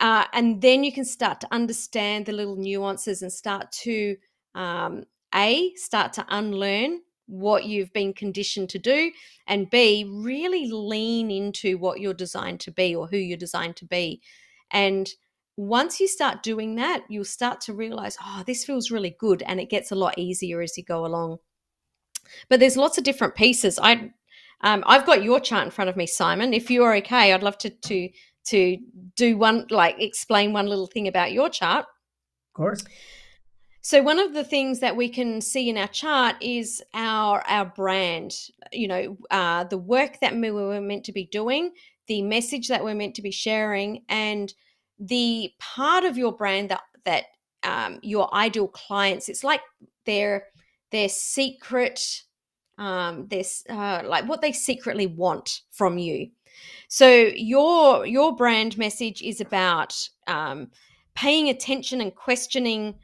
Uh, 0.02 0.26
and 0.34 0.62
then 0.62 0.84
you 0.84 0.92
can 0.92 1.06
start 1.06 1.40
to 1.40 1.48
understand 1.54 2.26
the 2.26 2.34
little 2.34 2.58
nuances 2.58 3.22
and 3.22 3.32
start 3.32 3.72
to 3.72 4.18
um, 4.54 5.06
a 5.34 5.74
start 5.76 6.12
to 6.14 6.26
unlearn 6.30 7.00
what 7.28 7.66
you've 7.66 7.92
been 7.94 8.14
conditioned 8.14 8.70
to 8.70 8.80
do 8.80 9.12
and 9.48 9.70
b 9.70 10.06
really 10.08 10.70
lean 10.70 11.32
into 11.32 11.78
what 11.78 12.00
you're 12.00 12.14
designed 12.14 12.60
to 12.60 12.72
be 12.72 12.96
or 12.96 13.08
who 13.08 13.18
you're 13.18 13.38
designed 13.38 13.76
to 13.76 13.86
be. 13.86 14.22
And 14.72 15.10
once 15.58 16.00
you 16.00 16.08
start 16.08 16.44
doing 16.44 16.76
that 16.76 17.04
you'll 17.10 17.24
start 17.24 17.62
to 17.62 17.74
realize 17.74 18.18
oh 18.22 18.44
this 18.46 18.66
feels 18.66 18.92
really 18.92 19.16
good 19.20 19.42
and 19.44 19.60
it 19.60 19.70
gets 19.70 19.92
a 19.92 19.96
lot 19.96 20.18
easier 20.18 20.62
as 20.62 20.78
you 20.78 20.84
go 20.84 21.06
along. 21.06 21.38
But 22.50 22.60
there's 22.60 22.78
lots 22.78 22.98
of 22.98 23.04
different 23.04 23.36
pieces. 23.36 23.80
I 23.82 24.12
um, 24.62 24.84
i've 24.88 25.06
got 25.06 25.24
your 25.24 25.40
chart 25.40 25.66
in 25.66 25.72
front 25.72 25.90
of 25.90 25.98
me 25.98 26.08
simon. 26.08 26.54
If 26.54 26.70
you're 26.70 26.96
okay 26.98 27.34
i'd 27.34 27.44
love 27.44 27.58
to 27.60 27.70
to 27.70 28.10
to 28.46 28.78
do 29.16 29.38
one 29.38 29.66
like 29.70 29.96
explain 30.00 30.54
one 30.54 30.68
little 30.68 30.88
thing 30.88 31.08
about 31.08 31.32
your 31.32 31.50
chart. 31.50 31.86
Of 31.86 32.54
course 32.54 32.86
so 33.86 34.02
one 34.02 34.18
of 34.18 34.34
the 34.34 34.44
things 34.44 34.80
that 34.80 34.96
we 34.96 35.08
can 35.08 35.42
see 35.42 35.70
in 35.70 35.78
our 35.78 35.88
chart 35.88 36.38
is 36.42 36.82
our 36.96 37.44
our 37.48 37.66
brand. 37.66 38.34
You 38.72 38.88
know, 38.88 39.18
uh, 39.30 39.66
the 39.66 39.78
work 39.78 40.22
that 40.22 40.36
we 40.36 40.50
were 40.50 40.82
meant 40.82 41.04
to 41.04 41.12
be 41.12 41.26
doing, 41.28 41.70
the 42.08 42.24
message 42.24 42.68
that 42.70 42.84
we're 42.84 42.96
meant 42.96 43.14
to 43.18 43.22
be 43.22 43.30
sharing, 43.30 44.04
and 44.10 44.52
the 44.98 45.52
part 45.60 46.04
of 46.04 46.18
your 46.18 46.36
brand 46.36 46.70
that 46.70 46.82
that 47.04 47.26
um, 47.62 48.00
your 48.02 48.34
ideal 48.34 48.68
clients. 48.68 49.30
It's 49.30 49.44
like 49.44 49.62
their 50.08 50.48
their 50.90 51.08
secret, 51.08 52.24
um, 52.80 53.28
this 53.28 53.64
uh, 53.70 54.02
like 54.04 54.28
what 54.28 54.42
they 54.42 54.52
secretly 54.52 55.06
want 55.06 55.62
from 55.70 56.00
you. 56.00 56.32
So 56.88 57.08
your 57.36 58.08
your 58.08 58.36
brand 58.36 58.80
message 58.80 59.22
is 59.22 59.42
about 59.42 59.94
um, 60.26 60.72
paying 61.14 61.50
attention 61.50 62.02
and 62.02 62.16
questioning 62.16 62.96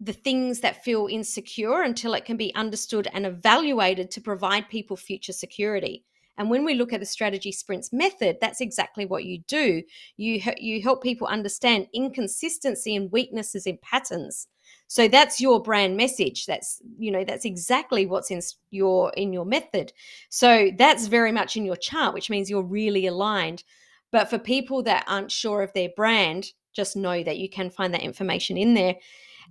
the 0.00 0.12
things 0.12 0.60
that 0.60 0.84
feel 0.84 1.06
insecure 1.10 1.82
until 1.82 2.14
it 2.14 2.24
can 2.24 2.36
be 2.36 2.54
understood 2.54 3.08
and 3.12 3.24
evaluated 3.24 4.10
to 4.10 4.20
provide 4.20 4.68
people 4.68 4.96
future 4.96 5.32
security. 5.32 6.04
And 6.38 6.50
when 6.50 6.64
we 6.64 6.74
look 6.74 6.92
at 6.92 7.00
the 7.00 7.06
strategy 7.06 7.50
sprints 7.50 7.92
method, 7.92 8.36
that's 8.40 8.60
exactly 8.60 9.06
what 9.06 9.24
you 9.24 9.38
do. 9.48 9.82
You 10.16 10.42
you 10.58 10.82
help 10.82 11.02
people 11.02 11.26
understand 11.26 11.88
inconsistency 11.94 12.94
and 12.94 13.10
weaknesses 13.10 13.66
in 13.66 13.78
patterns. 13.78 14.46
So 14.88 15.08
that's 15.08 15.40
your 15.40 15.62
brand 15.62 15.96
message. 15.96 16.46
That's 16.46 16.82
you 16.98 17.10
know 17.10 17.24
that's 17.24 17.44
exactly 17.44 18.04
what's 18.04 18.30
in 18.30 18.40
your 18.70 19.12
in 19.16 19.32
your 19.32 19.46
method. 19.46 19.92
So 20.28 20.70
that's 20.76 21.06
very 21.06 21.32
much 21.32 21.56
in 21.56 21.64
your 21.64 21.76
chart, 21.76 22.12
which 22.12 22.28
means 22.28 22.50
you're 22.50 22.62
really 22.62 23.06
aligned. 23.06 23.64
But 24.12 24.28
for 24.28 24.38
people 24.38 24.82
that 24.84 25.04
aren't 25.08 25.32
sure 25.32 25.62
of 25.62 25.72
their 25.72 25.88
brand, 25.96 26.52
just 26.74 26.96
know 26.96 27.22
that 27.22 27.38
you 27.38 27.48
can 27.48 27.70
find 27.70 27.94
that 27.94 28.02
information 28.02 28.56
in 28.56 28.74
there. 28.74 28.96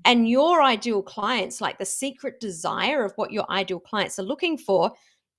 And 0.04 0.30
your 0.30 0.62
ideal 0.62 1.02
clients, 1.02 1.62
like 1.62 1.78
the 1.78 1.86
secret 1.86 2.40
desire 2.40 3.04
of 3.04 3.14
what 3.16 3.32
your 3.32 3.50
ideal 3.50 3.80
clients 3.80 4.20
are 4.20 4.24
looking 4.24 4.58
for, 4.58 4.92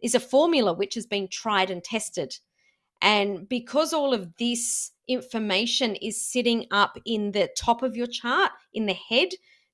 is 0.02 0.14
a 0.14 0.20
formula 0.20 0.72
which 0.72 0.94
has 0.94 1.06
been 1.06 1.28
tried 1.28 1.70
and 1.70 1.82
tested. 1.82 2.36
And 3.02 3.48
because 3.48 3.92
all 3.92 4.14
of 4.14 4.36
this 4.38 4.92
information 5.08 5.96
is 5.96 6.20
sitting 6.20 6.66
up 6.70 6.98
in 7.04 7.32
the 7.32 7.48
top 7.56 7.82
of 7.82 7.96
your 7.96 8.06
chart, 8.06 8.50
in 8.72 8.86
the 8.86 8.94
head, 8.94 9.28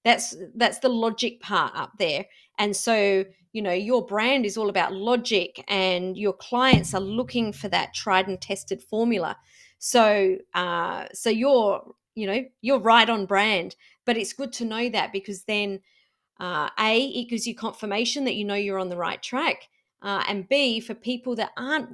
that's 0.05 0.37
that's 0.57 0.81
the 0.81 0.89
logic 0.89 1.41
part 1.41 1.73
up 1.75 1.93
there. 1.99 2.27
And 2.59 2.75
so, 2.77 3.25
you 3.53 3.63
know, 3.63 3.73
your 3.73 4.05
brand 4.05 4.45
is 4.45 4.57
all 4.57 4.69
about 4.69 4.93
logic 4.93 5.65
and 5.69 6.17
your 6.17 6.33
clients 6.33 6.95
are 6.95 7.01
looking 7.01 7.53
for 7.53 7.69
that 7.69 7.95
tried 7.95 8.27
and 8.29 8.41
tested 8.41 8.83
formula. 8.83 9.37
So 9.79 10.39
uh 10.55 11.07
so 11.13 11.31
you're, 11.31 11.83
you 12.15 12.27
know, 12.27 12.45
you're 12.61 12.81
right 12.81 13.09
on 13.09 13.27
brand, 13.27 13.77
but 14.05 14.17
it's 14.17 14.33
good 14.33 14.53
to 14.55 14.65
know 14.65 14.89
that 14.89 15.13
because 15.13 15.45
then 15.45 15.81
uh, 16.41 16.69
a 16.79 17.05
it 17.07 17.29
gives 17.29 17.47
you 17.47 17.55
confirmation 17.55 18.25
that 18.25 18.35
you 18.35 18.45
know 18.45 18.55
you're 18.55 18.79
on 18.79 18.89
the 18.89 18.97
right 18.97 19.23
track 19.23 19.69
uh, 20.03 20.23
and 20.29 20.49
b 20.49 20.81
for 20.81 20.95
people 20.95 21.37
that 21.37 21.53
aren't 21.57 21.89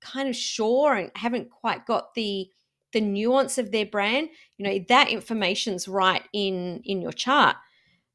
kind 0.00 0.28
of 0.28 0.36
sure 0.36 0.94
and 0.94 1.10
haven't 1.14 1.50
quite 1.50 1.86
got 1.86 2.14
the 2.14 2.48
the 2.92 3.00
nuance 3.00 3.58
of 3.58 3.70
their 3.70 3.86
brand 3.86 4.28
you 4.56 4.66
know 4.66 4.84
that 4.88 5.10
information's 5.10 5.88
right 5.88 6.22
in 6.32 6.80
in 6.84 7.00
your 7.02 7.12
chart. 7.12 7.56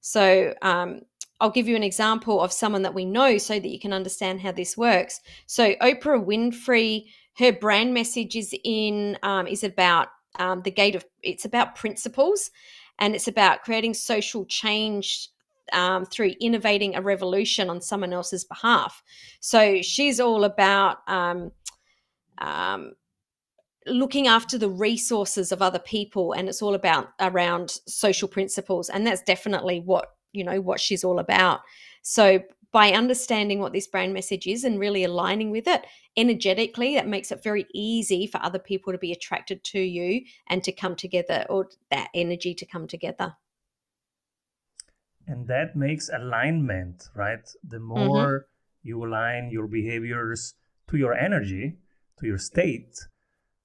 So 0.01 0.53
um, 0.61 1.01
i'll 1.39 1.49
give 1.49 1.67
you 1.67 1.75
an 1.75 1.83
example 1.83 2.41
of 2.41 2.51
someone 2.51 2.81
that 2.81 2.93
we 2.93 3.05
know 3.05 3.37
so 3.37 3.59
that 3.59 3.69
you 3.69 3.79
can 3.79 3.93
understand 3.93 4.41
how 4.41 4.51
this 4.51 4.77
works. 4.77 5.21
So 5.45 5.75
oprah 5.75 6.23
winfrey 6.25 7.05
her 7.37 7.51
brand 7.51 7.93
message 7.93 8.35
is 8.35 8.53
in 8.63 9.17
um, 9.23 9.47
is 9.47 9.63
about 9.63 10.09
um, 10.39 10.61
the 10.63 10.71
gate 10.71 10.95
of 10.95 11.05
it's 11.21 11.45
about 11.45 11.75
principles 11.75 12.51
and 12.99 13.15
it's 13.15 13.27
about 13.27 13.63
creating 13.63 13.93
social 13.93 14.45
change 14.45 15.29
um, 15.71 16.05
through 16.05 16.33
innovating 16.39 16.95
a 16.95 17.01
revolution 17.01 17.69
on 17.69 17.81
someone 17.81 18.13
else's 18.13 18.43
behalf. 18.43 19.01
So 19.39 19.81
she's 19.81 20.19
all 20.19 20.43
about 20.43 20.97
um, 21.07 21.51
um, 22.39 22.93
looking 23.85 24.27
after 24.27 24.57
the 24.57 24.69
resources 24.69 25.51
of 25.51 25.61
other 25.61 25.79
people, 25.79 26.33
and 26.33 26.49
it's 26.49 26.61
all 26.61 26.75
about 26.75 27.09
around 27.19 27.79
social 27.87 28.27
principles, 28.27 28.89
and 28.89 29.05
that's 29.05 29.21
definitely 29.23 29.79
what 29.79 30.09
you 30.31 30.43
know 30.43 30.61
what 30.61 30.79
she's 30.79 31.03
all 31.03 31.19
about. 31.19 31.61
So 32.01 32.41
by 32.73 32.91
understanding 32.91 33.59
what 33.59 33.71
this 33.71 33.87
brand 33.87 34.13
message 34.13 34.47
is 34.47 34.65
and 34.65 34.79
really 34.79 35.05
aligning 35.05 35.51
with 35.51 35.67
it 35.67 35.85
energetically, 36.17 36.95
that 36.95 37.07
makes 37.07 37.31
it 37.31 37.41
very 37.41 37.65
easy 37.73 38.27
for 38.27 38.43
other 38.43 38.59
people 38.59 38.91
to 38.91 38.99
be 38.99 39.13
attracted 39.13 39.63
to 39.63 39.79
you 39.79 40.25
and 40.49 40.63
to 40.63 40.71
come 40.73 40.95
together, 40.95 41.45
or 41.49 41.69
that 41.89 42.09
energy 42.13 42.53
to 42.55 42.65
come 42.65 42.87
together 42.87 43.35
and 45.27 45.47
that 45.47 45.75
makes 45.75 46.09
alignment 46.09 47.09
right 47.15 47.49
the 47.67 47.77
mm-hmm. 47.77 47.85
more 47.85 48.39
mm-hmm. 48.39 48.87
you 48.87 49.05
align 49.05 49.49
your 49.49 49.67
behaviors 49.67 50.55
to 50.87 50.97
your 50.97 51.13
energy 51.13 51.77
to 52.19 52.27
your 52.27 52.37
state 52.37 53.07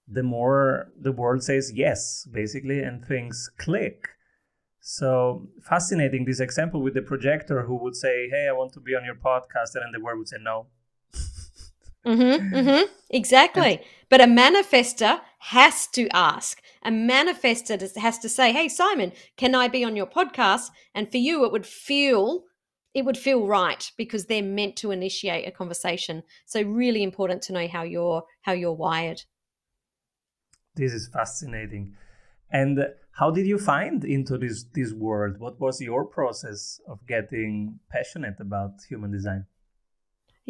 the 0.07 0.23
more 0.23 0.91
the 0.99 1.13
world 1.13 1.43
says 1.43 1.73
yes 1.75 2.27
basically 2.33 2.81
and 2.81 3.05
things 3.05 3.51
click 3.59 4.09
so 4.89 5.47
fascinating 5.61 6.25
this 6.25 6.41
example 6.41 6.81
with 6.81 6.95
the 6.95 7.03
projector 7.03 7.63
who 7.63 7.77
would 7.77 7.95
say 7.95 8.29
hey 8.31 8.47
i 8.49 8.53
want 8.53 8.73
to 8.73 8.81
be 8.81 8.95
on 8.95 9.05
your 9.05 9.15
podcast 9.15 9.75
and 9.75 9.83
then 9.85 9.93
the 9.93 10.01
world 10.01 10.19
would 10.19 10.29
say 10.29 10.39
no 10.41 10.67
mm-hmm, 12.07 12.55
mm-hmm, 12.55 12.85
exactly 13.11 13.77
and, 13.77 13.85
but 14.09 14.21
a 14.21 14.25
manifester 14.25 15.21
has 15.41 15.87
to 15.89 16.09
ask 16.15 16.63
a 16.83 16.91
manifester 16.91 17.97
has 17.97 18.19
to 18.19 18.29
say, 18.29 18.53
"Hey, 18.53 18.69
Simon, 18.69 19.13
can 19.37 19.55
I 19.55 19.69
be 19.69 19.85
on 19.85 19.97
your 19.97 20.07
podcast?" 20.07 20.71
And 20.95 21.11
for 21.11 21.19
you, 21.19 21.45
it 21.45 21.53
would 21.53 21.67
feel 21.67 22.45
it 22.95 23.05
would 23.05 23.19
feel 23.19 23.47
right 23.47 23.91
because 23.97 24.27
they're 24.27 24.43
meant 24.43 24.77
to 24.77 24.91
initiate 24.91 25.47
a 25.47 25.51
conversation. 25.51 26.23
So 26.47 26.63
really 26.63 27.03
important 27.03 27.43
to 27.43 27.53
know 27.53 27.69
how 27.69 27.83
you're 27.83 28.25
how 28.43 28.53
you're 28.53 28.73
wired. 28.73 29.23
This 30.75 30.93
is 30.93 31.09
fascinating. 31.09 31.97
And 32.51 32.89
how 33.13 33.31
did 33.31 33.47
you 33.47 33.59
find 33.59 34.05
into 34.05 34.39
this 34.39 34.65
this 34.75 34.93
world? 34.93 35.39
What 35.39 35.61
was 35.61 35.81
your 35.81 36.05
process 36.05 36.81
of 36.87 37.07
getting 37.07 37.81
passionate 37.91 38.37
about 38.41 38.83
human 38.89 39.11
design? 39.11 39.47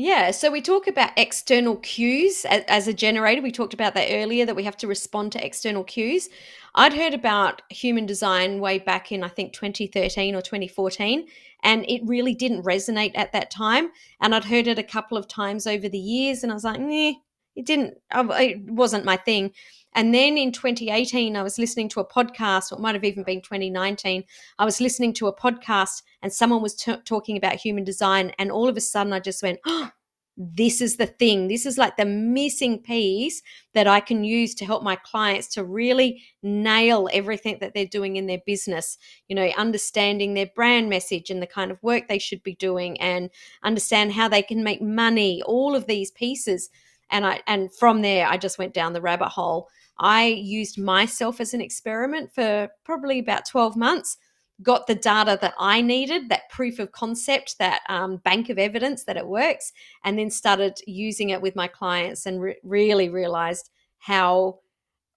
Yeah, 0.01 0.31
so 0.31 0.49
we 0.49 0.61
talk 0.61 0.87
about 0.87 1.11
external 1.17 1.75
cues 1.75 2.45
as, 2.45 2.87
a 2.87 2.93
generator. 2.93 3.43
We 3.43 3.51
talked 3.51 3.75
about 3.75 3.95
that 3.95 4.13
earlier 4.13 4.47
that 4.47 4.55
we 4.55 4.63
have 4.63 4.77
to 4.77 4.87
respond 4.87 5.33
to 5.33 5.45
external 5.45 5.83
cues. 5.83 6.29
I'd 6.77 6.95
heard 6.95 7.15
about 7.15 7.63
human 7.69 8.07
design 8.07 8.61
way 8.61 8.79
back 8.79 9.11
in, 9.11 9.25
I 9.25 9.29
think, 9.29 9.53
2013 9.55 10.37
or 10.37 10.41
2014, 10.41 11.27
and 11.65 11.85
it 11.89 12.03
really 12.05 12.33
didn't 12.33 12.63
resonate 12.63 13.19
at 13.19 13.33
that 13.33 13.51
time. 13.51 13.91
And 14.21 14.37
I'd 14.37 14.45
heard 14.45 14.69
it 14.69 14.79
a 14.79 14.85
couple 14.85 15.19
of 15.19 15.27
times 15.27 15.67
over 15.67 15.89
the 15.89 15.99
years, 15.99 16.45
and 16.45 16.53
I 16.53 16.55
was 16.55 16.63
like, 16.63 16.79
nah, 16.79 17.15
it 17.57 17.67
didn't, 17.67 17.99
it 18.15 18.71
wasn't 18.71 19.05
my 19.05 19.17
thing. 19.17 19.51
And 19.99 20.15
then 20.15 20.39
in 20.39 20.53
2018, 20.53 21.35
I 21.35 21.43
was 21.43 21.59
listening 21.59 21.89
to 21.89 21.99
a 21.99 22.07
podcast, 22.07 22.71
or 22.71 22.77
it 22.77 22.81
might 22.81 22.95
have 22.95 23.03
even 23.03 23.25
been 23.25 23.41
2019. 23.41 24.23
I 24.57 24.65
was 24.65 24.81
listening 24.81 25.13
to 25.15 25.27
a 25.27 25.35
podcast 25.35 26.05
and 26.23 26.33
someone 26.33 26.63
was 26.63 26.77
t- 26.77 26.95
talking 27.05 27.37
about 27.37 27.57
human 27.57 27.83
design. 27.83 28.33
And 28.39 28.53
all 28.53 28.69
of 28.69 28.77
a 28.77 28.81
sudden, 28.81 29.13
I 29.13 29.19
just 29.19 29.43
went, 29.43 29.59
oh, 29.67 29.91
this 30.37 30.81
is 30.81 30.99
the 30.99 31.07
thing. 31.07 31.49
This 31.49 31.67
is 31.67 31.79
like 31.79 31.97
the 31.97 32.05
missing 32.05 32.81
piece 32.81 33.43
that 33.75 33.89
I 33.89 33.99
can 33.99 34.23
use 34.23 34.55
to 34.55 34.65
help 34.65 34.85
my 34.85 34.95
clients 34.95 35.49
to 35.55 35.65
really 35.65 36.23
nail 36.45 37.09
everything 37.13 37.59
that 37.61 37.75
they're 37.75 37.85
doing 37.85 38.15
in 38.15 38.29
their 38.29 38.43
business. 38.47 38.99
You 39.27 39.35
know, 39.35 39.51
understanding 39.59 40.35
their 40.35 40.51
brand 40.55 40.89
message 40.89 41.29
and 41.29 41.43
the 41.43 41.49
kind 41.49 41.73
of 41.73 41.83
work 41.83 42.07
they 42.07 42.21
should 42.21 42.45
be 42.45 42.55
doing 42.55 43.01
and 43.01 43.31
understand 43.65 44.13
how 44.13 44.29
they 44.29 44.43
can 44.43 44.63
make 44.63 44.81
money, 44.81 45.43
all 45.43 45.75
of 45.75 45.89
these 45.89 46.13
pieces. 46.13 46.71
And 47.11 47.27
I 47.27 47.41
and 47.49 47.75
from 47.75 48.03
there 48.03 48.29
I 48.29 48.37
just 48.37 48.59
went 48.59 48.75
down 48.75 48.93
the 48.93 49.01
rabbit 49.01 49.31
hole. 49.31 49.69
I 49.99 50.27
used 50.27 50.79
myself 50.79 51.41
as 51.41 51.55
an 51.55 51.61
experiment 51.61 52.33
for 52.35 52.69
probably 52.85 53.19
about 53.19 53.47
12 53.47 53.77
months 53.77 54.17
got 54.63 54.87
the 54.87 54.95
data 54.95 55.39
that 55.41 55.55
I 55.59 55.81
needed, 55.81 56.29
that 56.29 56.51
proof 56.51 56.79
of 56.79 56.93
concept, 56.93 57.59
that 57.59 57.83
um, 57.89 58.17
bank 58.19 58.49
of 58.49 58.59
evidence 58.59 59.05
that 59.05 59.17
it 59.17 59.27
works, 59.27 59.73
and 60.05 60.19
then 60.19 60.31
started 60.31 60.81
using 60.87 61.31
it 61.31 61.41
with 61.41 61.55
my 61.55 61.69
clients 61.69 62.27
and 62.27 62.41
re- 62.41 62.57
really 62.63 63.09
realized 63.09 63.71
how 63.99 64.59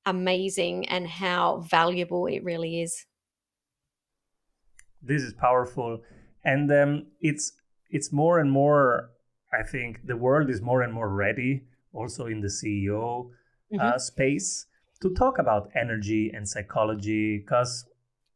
amazing 0.06 0.88
and 0.89 1.08
how 1.08 1.65
valuable 1.70 2.28
it 2.28 2.44
really 2.44 2.82
is. 2.82 3.06
This 5.02 5.24
is 5.24 5.34
powerful, 5.34 6.02
and 6.44 6.72
um, 6.72 7.08
it's 7.20 7.54
it's 7.89 8.12
more 8.12 8.39
and 8.39 8.52
more. 8.52 9.10
I 9.52 9.63
think 9.63 10.06
the 10.06 10.15
world 10.15 10.50
is 10.50 10.62
more 10.62 10.84
and 10.84 10.94
more 10.94 11.10
ready, 11.10 11.63
also 11.94 12.28
in 12.28 12.41
the 12.41 12.48
CEO 12.48 13.32
uh, 13.74 13.76
mm-hmm. 13.76 13.80
uh, 13.80 13.98
space, 13.98 14.67
to 15.02 15.14
talk 15.14 15.40
about 15.40 15.70
energy 15.76 16.32
and 16.34 16.48
psychology, 16.48 17.40
because 17.40 17.86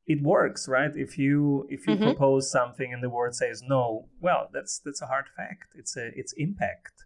it 0.07 0.21
works 0.21 0.67
right? 0.67 0.91
If 0.95 1.17
you 1.17 1.65
if 1.69 1.87
you 1.87 1.95
mm-hmm. 1.95 2.03
propose 2.03 2.51
something 2.51 2.93
and 2.93 3.03
the 3.03 3.09
world 3.09 3.35
says 3.35 3.63
no 3.67 4.07
well 4.21 4.49
that's 4.53 4.79
that's 4.83 5.01
a 5.01 5.07
hard 5.07 5.25
fact. 5.35 5.69
It's 5.75 5.97
a 5.97 6.11
it's 6.15 6.33
impact. 6.37 7.05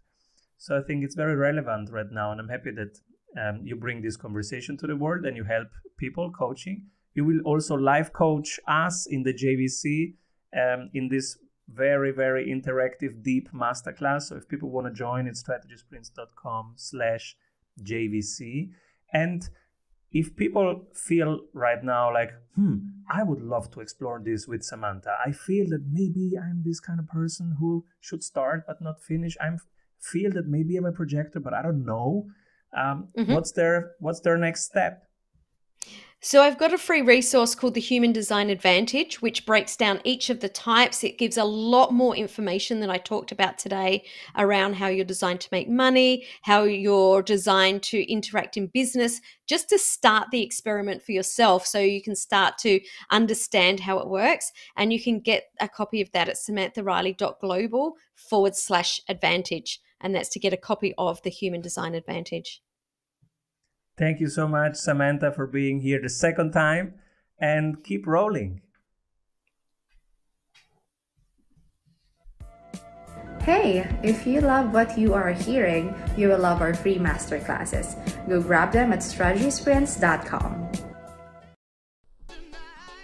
So 0.58 0.76
i 0.76 0.82
think 0.82 1.04
it's 1.04 1.14
very 1.14 1.34
relevant 1.34 1.90
right 1.90 2.10
now 2.12 2.32
and 2.32 2.40
i'm 2.40 2.48
happy 2.48 2.70
that 2.72 2.98
um, 3.40 3.60
you 3.64 3.76
bring 3.76 4.02
this 4.02 4.16
conversation 4.16 4.76
to 4.78 4.86
the 4.86 4.96
world 4.96 5.24
and 5.24 5.36
you 5.36 5.44
help 5.44 5.68
people 5.96 6.30
coaching. 6.30 6.86
You 7.14 7.24
will 7.24 7.40
also 7.44 7.76
live 7.76 8.12
coach 8.12 8.60
us 8.68 9.06
in 9.08 9.22
the 9.22 9.32
jvc 9.32 10.14
um, 10.54 10.90
in 10.92 11.08
this 11.08 11.38
very 11.72 12.12
very 12.12 12.44
interactive 12.46 13.22
deep 13.22 13.48
masterclass. 13.52 14.22
So 14.22 14.36
if 14.36 14.48
people 14.48 14.70
want 14.70 14.86
to 14.88 14.92
join 14.92 15.26
it's 15.26 15.42
strategysprints.com 15.42 16.74
slash 16.76 17.36
jvc 17.82 18.68
and 19.12 19.48
if 20.12 20.36
people 20.36 20.84
feel 20.92 21.40
right 21.52 21.82
now 21.84 22.12
like, 22.12 22.32
hmm, 22.56 22.78
I 23.08 23.22
would 23.22 23.40
love 23.40 23.70
to 23.72 23.80
explore 23.80 24.20
this 24.24 24.46
with 24.48 24.64
Samantha. 24.64 25.16
I 25.24 25.32
feel 25.32 25.68
that 25.70 25.84
maybe 25.90 26.32
I'm 26.36 26.62
this 26.64 26.80
kind 26.80 26.98
of 26.98 27.06
person 27.06 27.56
who 27.60 27.84
should 28.00 28.24
start 28.24 28.64
but 28.66 28.80
not 28.80 29.00
finish. 29.00 29.36
I 29.40 29.50
feel 30.00 30.32
that 30.32 30.46
maybe 30.48 30.76
I'm 30.76 30.86
a 30.86 30.92
projector, 30.92 31.38
but 31.38 31.54
I 31.54 31.62
don't 31.62 31.84
know. 31.84 32.26
Um, 32.76 33.08
mm-hmm. 33.16 33.32
What's 33.32 33.52
their 33.52 33.92
What's 34.00 34.20
their 34.20 34.36
next 34.36 34.64
step? 34.64 35.04
So 36.22 36.42
I've 36.42 36.58
got 36.58 36.74
a 36.74 36.78
free 36.78 37.00
resource 37.00 37.54
called 37.54 37.72
the 37.72 37.80
Human 37.80 38.12
Design 38.12 38.50
Advantage, 38.50 39.22
which 39.22 39.46
breaks 39.46 39.74
down 39.74 40.02
each 40.04 40.28
of 40.28 40.40
the 40.40 40.50
types. 40.50 41.02
It 41.02 41.16
gives 41.16 41.38
a 41.38 41.44
lot 41.44 41.94
more 41.94 42.14
information 42.14 42.80
than 42.80 42.90
I 42.90 42.98
talked 42.98 43.32
about 43.32 43.56
today 43.56 44.04
around 44.36 44.74
how 44.74 44.88
you're 44.88 45.06
designed 45.06 45.40
to 45.40 45.48
make 45.50 45.66
money, 45.66 46.26
how 46.42 46.64
you're 46.64 47.22
designed 47.22 47.82
to 47.84 48.02
interact 48.12 48.58
in 48.58 48.66
business, 48.66 49.22
just 49.46 49.70
to 49.70 49.78
start 49.78 50.28
the 50.30 50.42
experiment 50.42 51.02
for 51.02 51.12
yourself 51.12 51.66
so 51.66 51.78
you 51.78 52.02
can 52.02 52.14
start 52.14 52.58
to 52.58 52.80
understand 53.10 53.80
how 53.80 53.98
it 53.98 54.06
works. 54.06 54.52
And 54.76 54.92
you 54.92 55.02
can 55.02 55.20
get 55.20 55.44
a 55.58 55.70
copy 55.70 56.02
of 56.02 56.12
that 56.12 56.28
at 56.28 56.36
samanthariley.global 56.36 57.96
forward 58.14 58.56
slash 58.56 59.00
advantage. 59.08 59.80
And 60.02 60.14
that's 60.14 60.28
to 60.30 60.38
get 60.38 60.52
a 60.52 60.58
copy 60.58 60.92
of 60.98 61.22
the 61.22 61.30
Human 61.30 61.62
Design 61.62 61.94
Advantage. 61.94 62.60
Thank 64.00 64.18
you 64.18 64.30
so 64.30 64.48
much, 64.48 64.76
Samantha, 64.76 65.30
for 65.30 65.46
being 65.46 65.80
here 65.80 66.00
the 66.00 66.08
second 66.08 66.52
time 66.52 66.94
and 67.38 67.84
keep 67.84 68.06
rolling. 68.06 68.62
Hey, 73.42 73.86
if 74.02 74.26
you 74.26 74.40
love 74.40 74.72
what 74.72 74.96
you 74.96 75.12
are 75.12 75.32
hearing, 75.32 75.94
you 76.16 76.28
will 76.28 76.38
love 76.38 76.62
our 76.62 76.72
free 76.72 76.96
masterclasses. 76.96 77.92
Go 78.26 78.40
grab 78.40 78.72
them 78.72 78.90
at 78.94 79.00
strategysprints.com. 79.00 80.72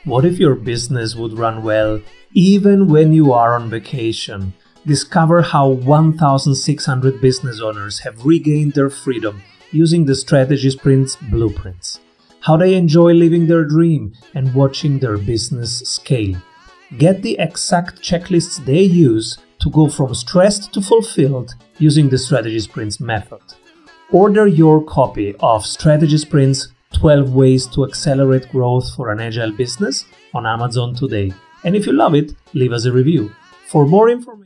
What 0.04 0.24
if 0.24 0.38
your 0.38 0.54
business 0.54 1.14
would 1.14 1.36
run 1.36 1.62
well 1.62 2.00
even 2.32 2.88
when 2.88 3.12
you 3.12 3.34
are 3.34 3.54
on 3.54 3.68
vacation? 3.68 4.54
Discover 4.86 5.42
how 5.42 5.68
1,600 5.68 7.20
business 7.20 7.60
owners 7.60 7.98
have 7.98 8.24
regained 8.24 8.72
their 8.72 8.88
freedom 8.88 9.42
using 9.72 10.04
the 10.04 10.14
Strategy 10.14 10.70
Sprints 10.70 11.16
blueprints. 11.16 12.00
How 12.40 12.56
they 12.56 12.74
enjoy 12.74 13.12
living 13.12 13.46
their 13.46 13.64
dream 13.64 14.12
and 14.34 14.54
watching 14.54 14.98
their 14.98 15.18
business 15.18 15.78
scale. 15.80 16.36
Get 16.98 17.22
the 17.22 17.36
exact 17.38 18.00
checklists 18.00 18.64
they 18.64 18.82
use 18.82 19.38
to 19.60 19.70
go 19.70 19.88
from 19.88 20.14
stressed 20.14 20.72
to 20.74 20.80
fulfilled 20.80 21.54
using 21.78 22.08
the 22.08 22.18
Strategy 22.18 22.60
Sprints 22.60 23.00
method. 23.00 23.40
Order 24.12 24.46
your 24.46 24.84
copy 24.84 25.34
of 25.40 25.66
Strategy 25.66 26.18
Sprints 26.18 26.68
12 26.92 27.34
Ways 27.34 27.66
to 27.66 27.84
Accelerate 27.84 28.48
Growth 28.50 28.94
for 28.94 29.10
an 29.10 29.20
Agile 29.20 29.52
Business 29.52 30.04
on 30.32 30.46
Amazon 30.46 30.94
today. 30.94 31.32
And 31.64 31.74
if 31.74 31.86
you 31.86 31.92
love 31.92 32.14
it, 32.14 32.34
leave 32.54 32.72
us 32.72 32.84
a 32.84 32.92
review. 32.92 33.32
For 33.66 33.84
more 33.84 34.08
information, 34.08 34.36